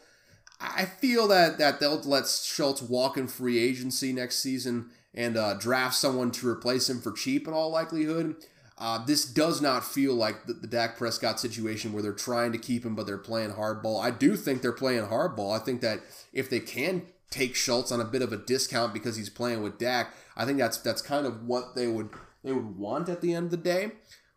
[0.60, 5.54] I feel that that they'll let Schultz walk in free agency next season and uh,
[5.54, 8.36] draft someone to replace him for cheap in all likelihood.
[8.76, 12.58] Uh, this does not feel like the, the Dak Prescott situation where they're trying to
[12.58, 14.02] keep him, but they're playing hardball.
[14.02, 15.54] I do think they're playing hardball.
[15.54, 16.00] I think that
[16.32, 19.78] if they can take Schultz on a bit of a discount because he's playing with
[19.78, 22.10] Dak, I think that's that's kind of what they would
[22.42, 23.92] they would want at the end of the day,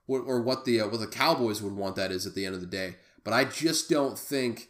[0.07, 2.53] or, or what the uh, what the Cowboys would want that is at the end
[2.53, 2.95] of the day.
[3.23, 4.69] But I just don't think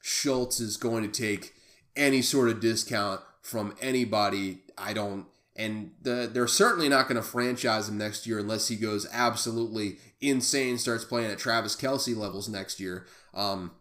[0.00, 1.54] Schultz is going to take
[1.94, 4.60] any sort of discount from anybody.
[4.78, 5.26] I don't,
[5.58, 9.98] and the, they're certainly not going to franchise him next year unless he goes absolutely
[10.20, 13.06] insane, starts playing at Travis Kelce levels next year.
[13.34, 13.72] Um,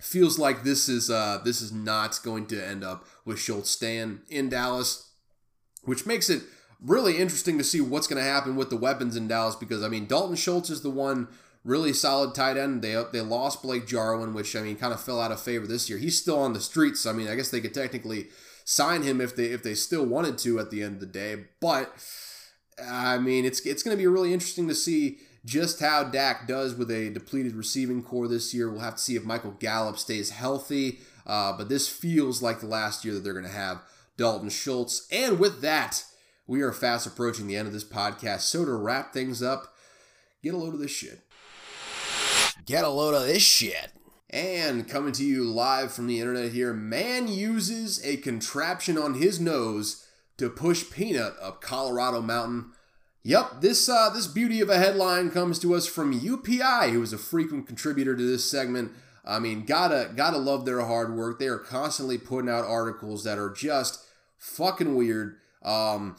[0.00, 4.20] feels like this is uh, this is not going to end up with Schultz staying
[4.28, 5.10] in Dallas,
[5.84, 6.42] which makes it
[6.80, 9.88] really interesting to see what's going to happen with the weapons in Dallas because I
[9.88, 11.28] mean Dalton Schultz is the one
[11.62, 12.82] really solid tight end.
[12.82, 15.88] They they lost Blake Jarwin, which I mean kind of fell out of favor this
[15.88, 15.98] year.
[15.98, 17.00] He's still on the streets.
[17.00, 18.28] So, I mean, I guess they could technically
[18.64, 21.44] sign him if they if they still wanted to at the end of the day.
[21.60, 21.92] But
[22.82, 26.74] I mean, it's it's going to be really interesting to see just how Dak does
[26.74, 28.70] with a depleted receiving corps this year.
[28.70, 31.00] We'll have to see if Michael Gallup stays healthy.
[31.26, 33.82] Uh, but this feels like the last year that they're going to have
[34.16, 35.06] Dalton Schultz.
[35.10, 36.04] And with that,
[36.46, 38.40] we are fast approaching the end of this podcast.
[38.40, 39.74] So to wrap things up,
[40.42, 41.20] get a load of this shit.
[42.66, 43.92] Get a load of this shit.
[44.32, 49.38] And coming to you live from the internet here, man uses a contraption on his
[49.38, 50.06] nose
[50.38, 52.72] to push peanut up Colorado mountain.
[53.24, 57.12] Yep, this uh, this beauty of a headline comes to us from UPI, who is
[57.12, 58.92] a frequent contributor to this segment.
[59.24, 61.38] I mean, gotta gotta love their hard work.
[61.38, 64.02] They are constantly putting out articles that are just
[64.38, 65.36] fucking weird.
[65.62, 66.16] Um,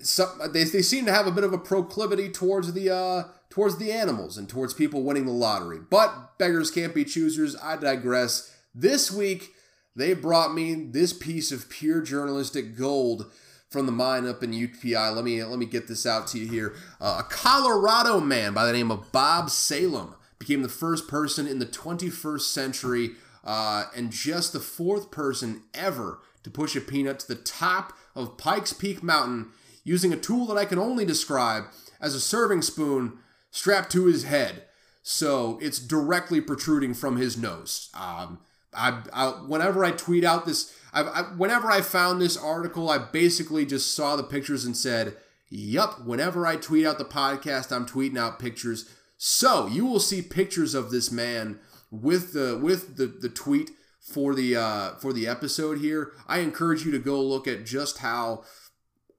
[0.00, 3.76] some, they, they seem to have a bit of a proclivity towards the uh, towards
[3.76, 5.78] the animals and towards people winning the lottery.
[5.90, 7.56] But beggars can't be choosers.
[7.62, 8.56] I digress.
[8.74, 9.52] This week,
[9.94, 13.30] they brought me this piece of pure journalistic gold
[13.68, 15.14] from the mine up in UPI.
[15.14, 16.74] Let me let me get this out to you here.
[17.00, 21.58] Uh, a Colorado man by the name of Bob Salem became the first person in
[21.58, 23.10] the 21st century
[23.44, 28.38] uh, and just the fourth person ever to push a peanut to the top of
[28.38, 29.50] Pikes Peak Mountain
[29.84, 31.64] using a tool that I can only describe
[32.00, 33.18] as a serving spoon
[33.50, 34.64] strapped to his head.
[35.02, 37.90] So it's directly protruding from his nose.
[37.94, 38.40] Um,
[38.74, 42.98] I, I, whenever I tweet out this, I, I, whenever I found this article, I
[42.98, 45.16] basically just saw the pictures and said,
[45.48, 48.88] "Yup." Whenever I tweet out the podcast, I'm tweeting out pictures.
[49.16, 51.58] So you will see pictures of this man
[51.90, 53.70] with the with the the tweet
[54.00, 56.12] for the uh, for the episode here.
[56.26, 58.44] I encourage you to go look at just how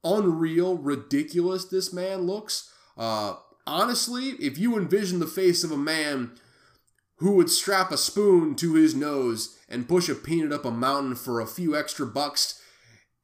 [0.03, 2.71] unreal, ridiculous this man looks.
[2.97, 3.35] Uh,
[3.65, 6.31] honestly, if you envision the face of a man
[7.17, 11.15] who would strap a spoon to his nose and push a peanut up a mountain
[11.15, 12.61] for a few extra bucks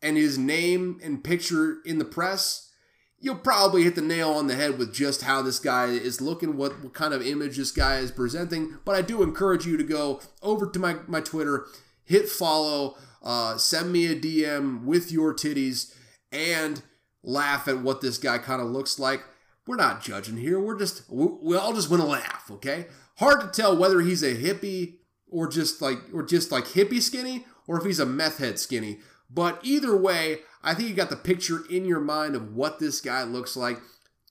[0.01, 2.71] and his name and picture in the press,
[3.19, 6.55] you'll probably hit the nail on the head with just how this guy is looking,
[6.55, 8.77] what, what kind of image this guy is presenting.
[8.85, 11.65] But I do encourage you to go over to my, my Twitter,
[12.05, 15.95] hit follow, uh, send me a DM with your titties,
[16.31, 16.83] and
[17.23, 19.23] laugh at what this guy kind of looks like.
[19.67, 20.59] We're not judging here.
[20.59, 22.85] We're just, we, all just want to laugh, okay?
[23.17, 24.95] Hard to tell whether he's a hippie
[25.29, 28.99] or just like, or just like hippie skinny, or if he's a meth head skinny.
[29.29, 33.01] But either way, I think you got the picture in your mind of what this
[33.01, 33.79] guy looks like.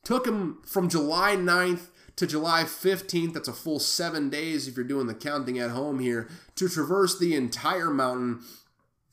[0.04, 4.86] Took him from July 9th to July 15th, that's a full seven days if you're
[4.86, 8.40] doing the counting at home here, to traverse the entire mountain.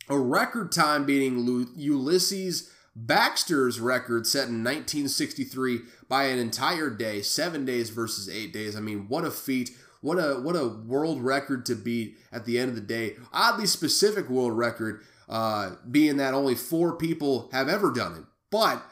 [0.09, 7.66] A record time beating Ulysses Baxter's record set in 1963 by an entire day, seven
[7.66, 8.76] days versus eight days.
[8.76, 9.72] I mean, what a feat.
[10.02, 13.16] What a what a world record to beat at the end of the day.
[13.32, 18.84] Oddly specific world record uh, being that only four people have ever done it, but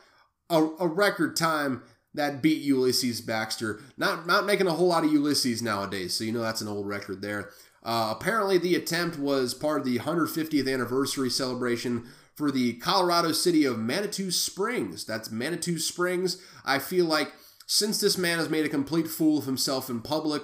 [0.49, 1.83] a, a record time
[2.13, 3.81] that beat Ulysses Baxter.
[3.97, 6.87] Not not making a whole lot of Ulysses nowadays, so you know that's an old
[6.87, 7.49] record there.
[7.83, 12.07] Uh, apparently, the attempt was part of the 150th anniversary celebration
[12.41, 15.05] for the Colorado city of Manitou Springs.
[15.05, 16.41] That's Manitou Springs.
[16.65, 17.31] I feel like
[17.67, 20.41] since this man has made a complete fool of himself in public,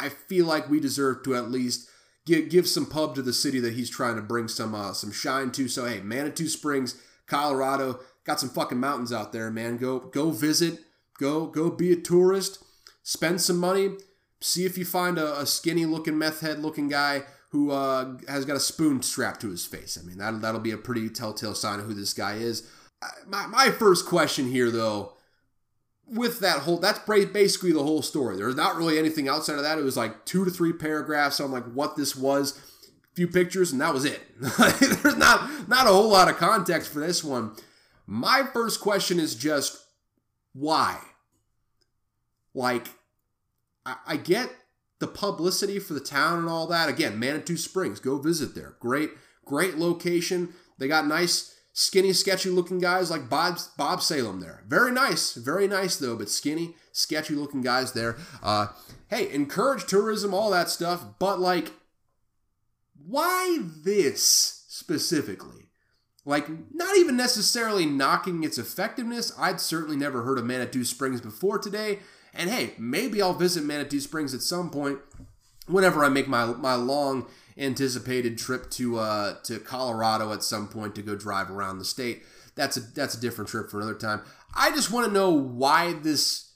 [0.00, 1.86] I feel like we deserve to at least
[2.24, 5.12] give, give some pub to the city that he's trying to bring some uh, some
[5.12, 5.68] shine to.
[5.68, 9.76] So hey, Manitou Springs, Colorado, got some fucking mountains out there, man.
[9.76, 10.78] Go go visit,
[11.18, 12.64] go go be a tourist,
[13.02, 13.98] spend some money,
[14.40, 17.24] see if you find a, a skinny looking meth head looking guy
[17.54, 19.96] who uh, has got a spoon strapped to his face.
[19.96, 22.68] I mean that that'll be a pretty telltale sign of who this guy is.
[23.28, 25.12] My, my first question here though
[26.08, 28.36] with that whole that's basically the whole story.
[28.36, 29.78] There's not really anything outside of that.
[29.78, 32.58] It was like two to three paragraphs on like what this was
[33.12, 34.20] a few pictures and that was it.
[34.40, 37.54] There's not not a whole lot of context for this one.
[38.04, 39.80] My first question is just
[40.54, 40.98] why?
[42.52, 42.88] Like
[43.86, 44.50] I, I get
[45.04, 49.10] the publicity for the town and all that again manitou springs go visit there great
[49.44, 54.62] great location they got nice skinny, sketchy looking guys like Bob, Bob Salem there.
[54.66, 58.16] Very nice, very nice though, but skinny, sketchy looking guys there.
[58.42, 58.68] Uh,
[59.08, 61.72] hey, encourage tourism, all that stuff, but like,
[63.06, 65.68] why this specifically?
[66.24, 69.30] Like, not even necessarily knocking its effectiveness.
[69.38, 71.98] I'd certainly never heard of Manitou Springs before today.
[72.34, 74.98] And hey, maybe I'll visit Manitou Springs at some point
[75.66, 77.26] whenever I make my, my long
[77.56, 82.24] anticipated trip to uh, to Colorado at some point to go drive around the state.
[82.54, 84.22] That's a that's a different trip for another time.
[84.54, 86.52] I just want to know why this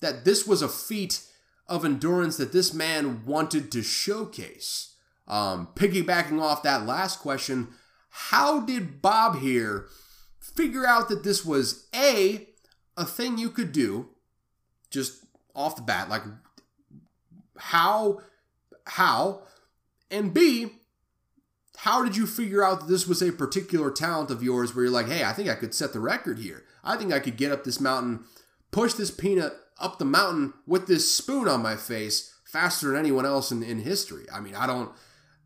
[0.00, 1.22] that this was a feat
[1.68, 4.96] of endurance that this man wanted to showcase.
[5.28, 7.68] Um, piggybacking off that last question,
[8.10, 9.86] how did Bob here
[10.40, 12.48] figure out that this was a
[12.96, 14.08] a thing you could do
[14.92, 15.24] just
[15.54, 16.22] off the bat like
[17.58, 18.20] how
[18.86, 19.42] how
[20.12, 20.68] and B,
[21.78, 24.92] how did you figure out that this was a particular talent of yours where you're
[24.92, 26.64] like, hey, I think I could set the record here.
[26.84, 28.24] I think I could get up this mountain,
[28.70, 33.24] push this peanut up the mountain with this spoon on my face faster than anyone
[33.24, 34.26] else in, in history.
[34.32, 34.90] I mean, I don't,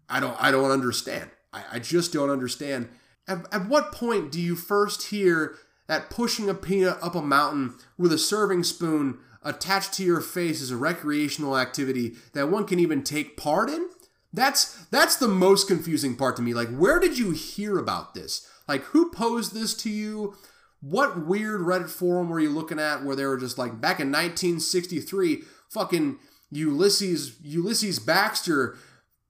[0.09, 1.31] I don't, I don't understand.
[1.53, 2.89] I, I just don't understand.
[3.29, 5.55] At, at what point do you first hear
[5.87, 10.61] that pushing a peanut up a mountain with a serving spoon attached to your face
[10.61, 13.89] is a recreational activity that one can even take part in?
[14.33, 16.53] That's that's the most confusing part to me.
[16.53, 18.47] Like, where did you hear about this?
[18.69, 20.35] Like, who posed this to you?
[20.81, 24.09] What weird Reddit forum were you looking at where they were just like back in
[24.09, 26.19] 1963, fucking
[26.51, 28.77] Ulysses Ulysses Baxter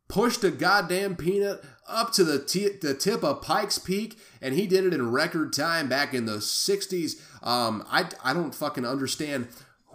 [0.08, 4.66] pushed a goddamn peanut up to the, t- the tip of Pikes Peak, and he
[4.66, 7.20] did it in record time back in the 60s.
[7.42, 9.48] Um, I, I don't fucking understand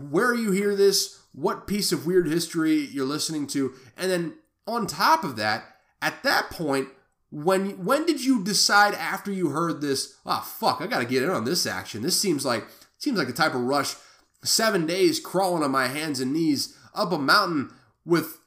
[0.10, 4.34] where you hear this, what piece of weird history you're listening to, and then
[4.68, 5.64] on top of that,
[6.02, 6.90] at that point,
[7.30, 10.16] when when did you decide after you heard this?
[10.26, 12.02] Oh fuck, I gotta get in on this action.
[12.02, 12.66] This seems like
[12.98, 13.96] seems like the type of rush.
[14.44, 17.72] Seven days crawling on my hands and knees up a mountain
[18.04, 18.40] with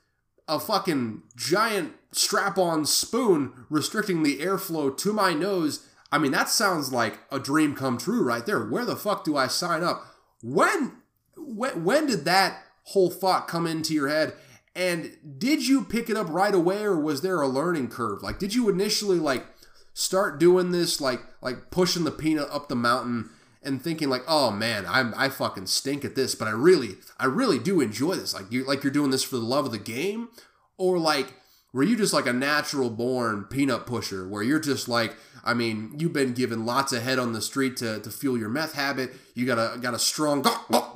[0.48, 5.86] a fucking giant strap-on spoon restricting the airflow to my nose.
[6.12, 8.64] I mean, that sounds like a dream come true right there.
[8.64, 10.04] Where the fuck do I sign up?
[10.42, 10.92] When
[11.36, 14.34] when, when did that whole thought come into your head?
[14.76, 18.22] And did you pick it up right away or was there a learning curve?
[18.22, 19.46] Like did you initially like
[19.92, 23.30] start doing this like like pushing the peanut up the mountain
[23.62, 27.26] and thinking like, oh man, I'm I fucking stink at this, but I really I
[27.26, 28.34] really do enjoy this.
[28.34, 30.28] Like you like you're doing this for the love of the game,
[30.76, 31.34] or like
[31.72, 35.94] were you just like a natural born peanut pusher where you're just like I mean,
[35.98, 39.12] you've been given lots of head on the street to, to fuel your meth habit.
[39.34, 40.44] You got a got a strong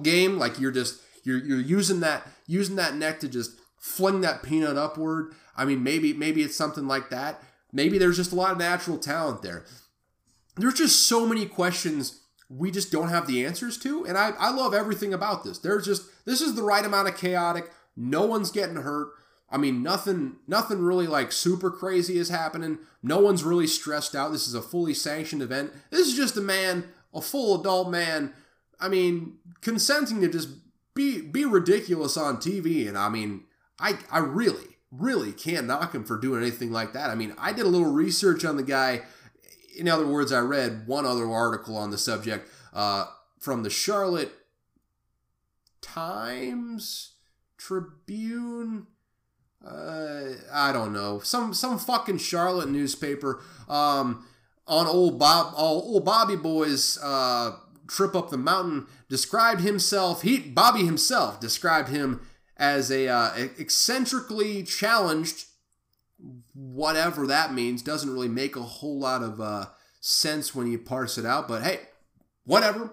[0.02, 4.42] game, like you're just you're you're using that using that neck to just fling that
[4.42, 5.34] peanut upward.
[5.56, 7.42] I mean, maybe maybe it's something like that.
[7.72, 9.64] Maybe there's just a lot of natural talent there.
[10.56, 14.06] There's just so many questions we just don't have the answers to.
[14.06, 15.58] And I, I love everything about this.
[15.58, 17.70] There's just this is the right amount of chaotic.
[17.96, 19.08] No one's getting hurt.
[19.50, 22.78] I mean, nothing nothing really like super crazy is happening.
[23.02, 24.32] No one's really stressed out.
[24.32, 25.72] This is a fully sanctioned event.
[25.90, 26.84] This is just a man,
[27.14, 28.34] a full adult man.
[28.78, 30.50] I mean, consenting to just
[30.94, 32.86] be be ridiculous on TV.
[32.86, 33.44] And I mean,
[33.78, 37.10] I I really, really can't knock him for doing anything like that.
[37.10, 39.02] I mean, I did a little research on the guy
[39.78, 43.06] in other words, I read one other article on the subject uh,
[43.38, 44.32] from the Charlotte
[45.80, 47.12] Times
[47.56, 48.88] Tribune.
[49.68, 54.26] Uh, I don't know some some fucking Charlotte newspaper um,
[54.66, 57.56] on old Bob old Bobby Boy's uh,
[57.86, 62.20] trip up the mountain described himself he Bobby himself described him
[62.56, 65.44] as a uh, eccentrically challenged
[66.54, 69.66] whatever that means doesn't really make a whole lot of uh,
[70.00, 71.48] sense when you parse it out.
[71.48, 71.80] But hey,
[72.44, 72.92] whatever,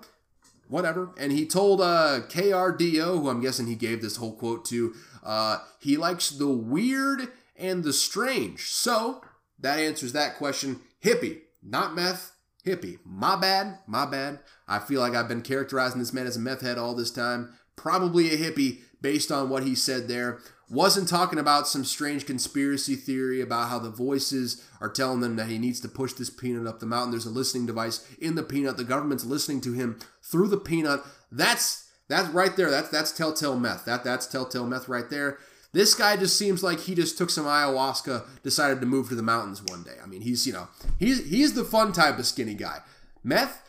[0.68, 1.12] whatever.
[1.18, 4.94] And he told uh, KRDO, who I'm guessing he gave this whole quote to,
[5.24, 8.68] uh, he likes the weird and the strange.
[8.72, 9.22] So
[9.60, 10.82] that answers that question.
[11.04, 12.34] Hippie, not meth.
[12.66, 12.98] Hippie.
[13.06, 14.40] My bad, my bad.
[14.68, 17.54] I feel like I've been characterizing this man as a meth head all this time.
[17.76, 20.40] Probably a hippie based on what he said there
[20.70, 25.48] wasn't talking about some strange conspiracy theory about how the voices are telling them that
[25.48, 27.12] he needs to push this peanut up the mountain.
[27.12, 28.78] There's a listening device in the peanut.
[28.78, 31.02] The government's listening to him through the peanut.
[31.32, 32.72] That's that's right there.
[32.72, 33.86] That's that's telltale meth.
[33.86, 35.38] That that's telltale meth right there.
[35.72, 39.22] This guy just seems like he just took some ayahuasca, decided to move to the
[39.22, 39.98] mountains one day.
[40.02, 42.80] I mean, he's you know he's he's the fun type of skinny guy.
[43.24, 43.62] Meth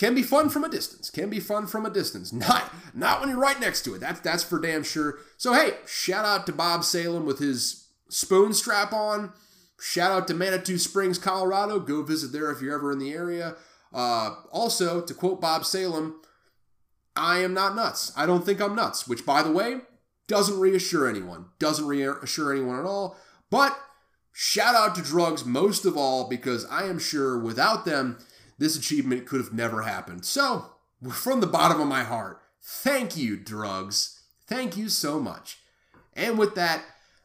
[0.00, 1.10] can be fun from a distance.
[1.10, 2.32] Can be fun from a distance.
[2.48, 4.00] Not not when you're right next to it.
[4.00, 5.18] That's that's for damn sure.
[5.36, 9.34] So hey, shout out to Bob Salem with his spoon strap on.
[9.78, 11.78] Shout out to Manitou Springs, Colorado.
[11.78, 13.56] Go visit there if you're ever in the area.
[13.92, 16.20] Uh, also, to quote Bob Salem,
[17.14, 18.10] I am not nuts.
[18.16, 19.80] I don't think I'm nuts, which, by the way,
[20.28, 21.46] doesn't reassure anyone.
[21.58, 23.16] Doesn't reassure anyone at all.
[23.50, 23.78] But
[24.32, 28.18] shout out to drugs most of all because I am sure without them,
[28.60, 30.24] this achievement could have never happened.
[30.24, 30.66] So,
[31.10, 34.20] from the bottom of my heart, thank you, drugs.
[34.46, 35.58] Thank you so much.
[36.14, 36.82] And with that,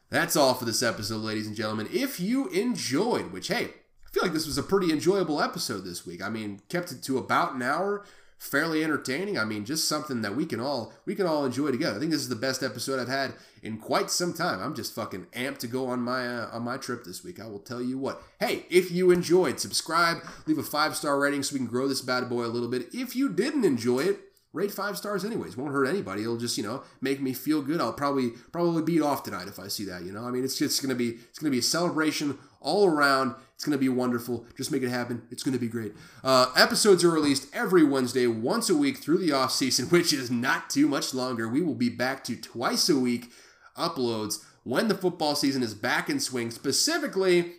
[0.08, 1.88] that's all for this episode, ladies and gentlemen.
[1.92, 6.06] If you enjoyed, which, hey, I feel like this was a pretty enjoyable episode this
[6.06, 6.22] week.
[6.22, 8.04] I mean, kept it to about an hour
[8.38, 9.38] fairly entertaining.
[9.38, 11.96] I mean, just something that we can all we can all enjoy together.
[11.96, 14.60] I think this is the best episode I've had in quite some time.
[14.60, 17.40] I'm just fucking amped to go on my uh, on my trip this week.
[17.40, 18.22] I will tell you what.
[18.38, 22.02] Hey, if you enjoyed, subscribe, leave a five star rating so we can grow this
[22.02, 22.88] bad boy a little bit.
[22.92, 24.20] If you didn't enjoy it,
[24.56, 25.56] rate five stars anyways.
[25.56, 26.22] Won't hurt anybody.
[26.22, 27.80] It'll just you know make me feel good.
[27.80, 30.02] I'll probably probably beat off tonight if I see that.
[30.02, 33.34] You know, I mean, it's just gonna be it's gonna be a celebration all around.
[33.54, 34.44] It's to be wonderful.
[34.56, 35.22] Just make it happen.
[35.30, 35.94] It's to be great.
[36.22, 40.30] Uh, episodes are released every Wednesday, once a week through the off season, which is
[40.30, 41.48] not too much longer.
[41.48, 43.30] We will be back to twice a week
[43.78, 47.52] uploads when the football season is back in swing, specifically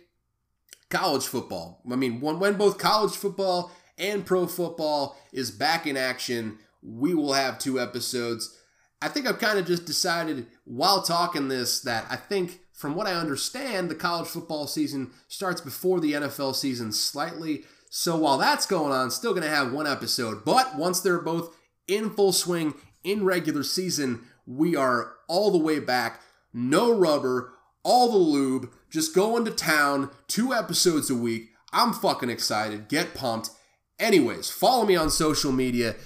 [0.90, 1.80] college football.
[1.90, 7.14] I mean, when, when both college football and pro football is back in action, we
[7.14, 8.56] will have two episodes.
[9.00, 13.06] I think I've kind of just decided while talking this that I think from what
[13.06, 17.64] I understand, the college football season starts before the NFL season slightly.
[17.90, 20.44] So while that's going on, still going to have one episode.
[20.44, 21.56] But once they're both
[21.86, 26.20] in full swing in regular season, we are all the way back.
[26.52, 27.52] No rubber,
[27.82, 31.50] all the lube, just going to town, two episodes a week.
[31.72, 32.88] I'm fucking excited.
[32.88, 33.50] Get pumped.
[33.98, 35.96] Anyways, follow me on social media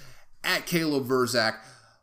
[0.44, 1.56] at Caleb Verzak.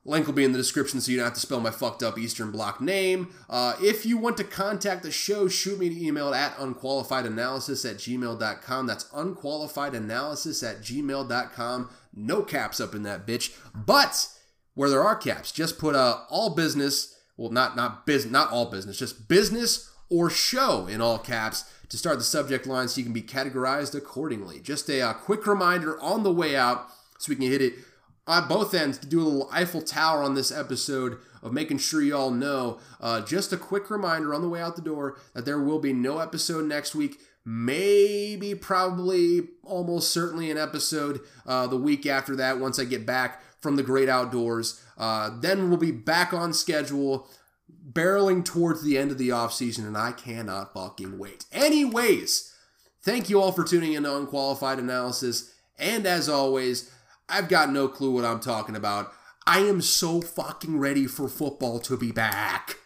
[0.06, 2.18] Link will be in the description so you don't have to spell my fucked up
[2.18, 3.34] Eastern Bloc name.
[3.50, 7.98] Uh, if you want to contact the show, shoot me an email at unqualifiedanalysis at
[7.98, 8.88] gmail.com.
[8.88, 11.90] That's unqualifiedanalysis at gmail.com.
[12.16, 13.56] No caps up in that bitch.
[13.76, 14.30] But
[14.74, 18.72] where there are caps, just put uh, all business, well, not not biz, not all
[18.72, 23.04] business, just business or show in all caps to start the subject line so you
[23.04, 24.60] can be categorized accordingly.
[24.60, 26.88] Just a uh, quick reminder on the way out
[27.18, 27.74] so we can hit it
[28.30, 32.02] on both ends to do a little Eiffel Tower on this episode of making sure
[32.02, 32.80] you all know.
[33.02, 35.94] Uh, just a quick reminder on the way out the door that there will be
[35.94, 37.20] no episode next week.
[37.46, 43.42] maybe, probably, almost certainly an episode uh, the week after that once I get back
[43.60, 44.80] from the great outdoors.
[44.98, 47.28] Uh, then we'll be back on schedule,
[47.92, 51.46] barreling towards the end of the offseason, and I cannot fucking wait.
[51.52, 52.54] Anyways,
[53.02, 55.52] thank you all for tuning in to Unqualified Analysis.
[55.80, 56.92] And as always,
[57.30, 59.14] I've got no clue what I'm talking about.
[59.46, 62.80] I am so fucking ready for football to be back.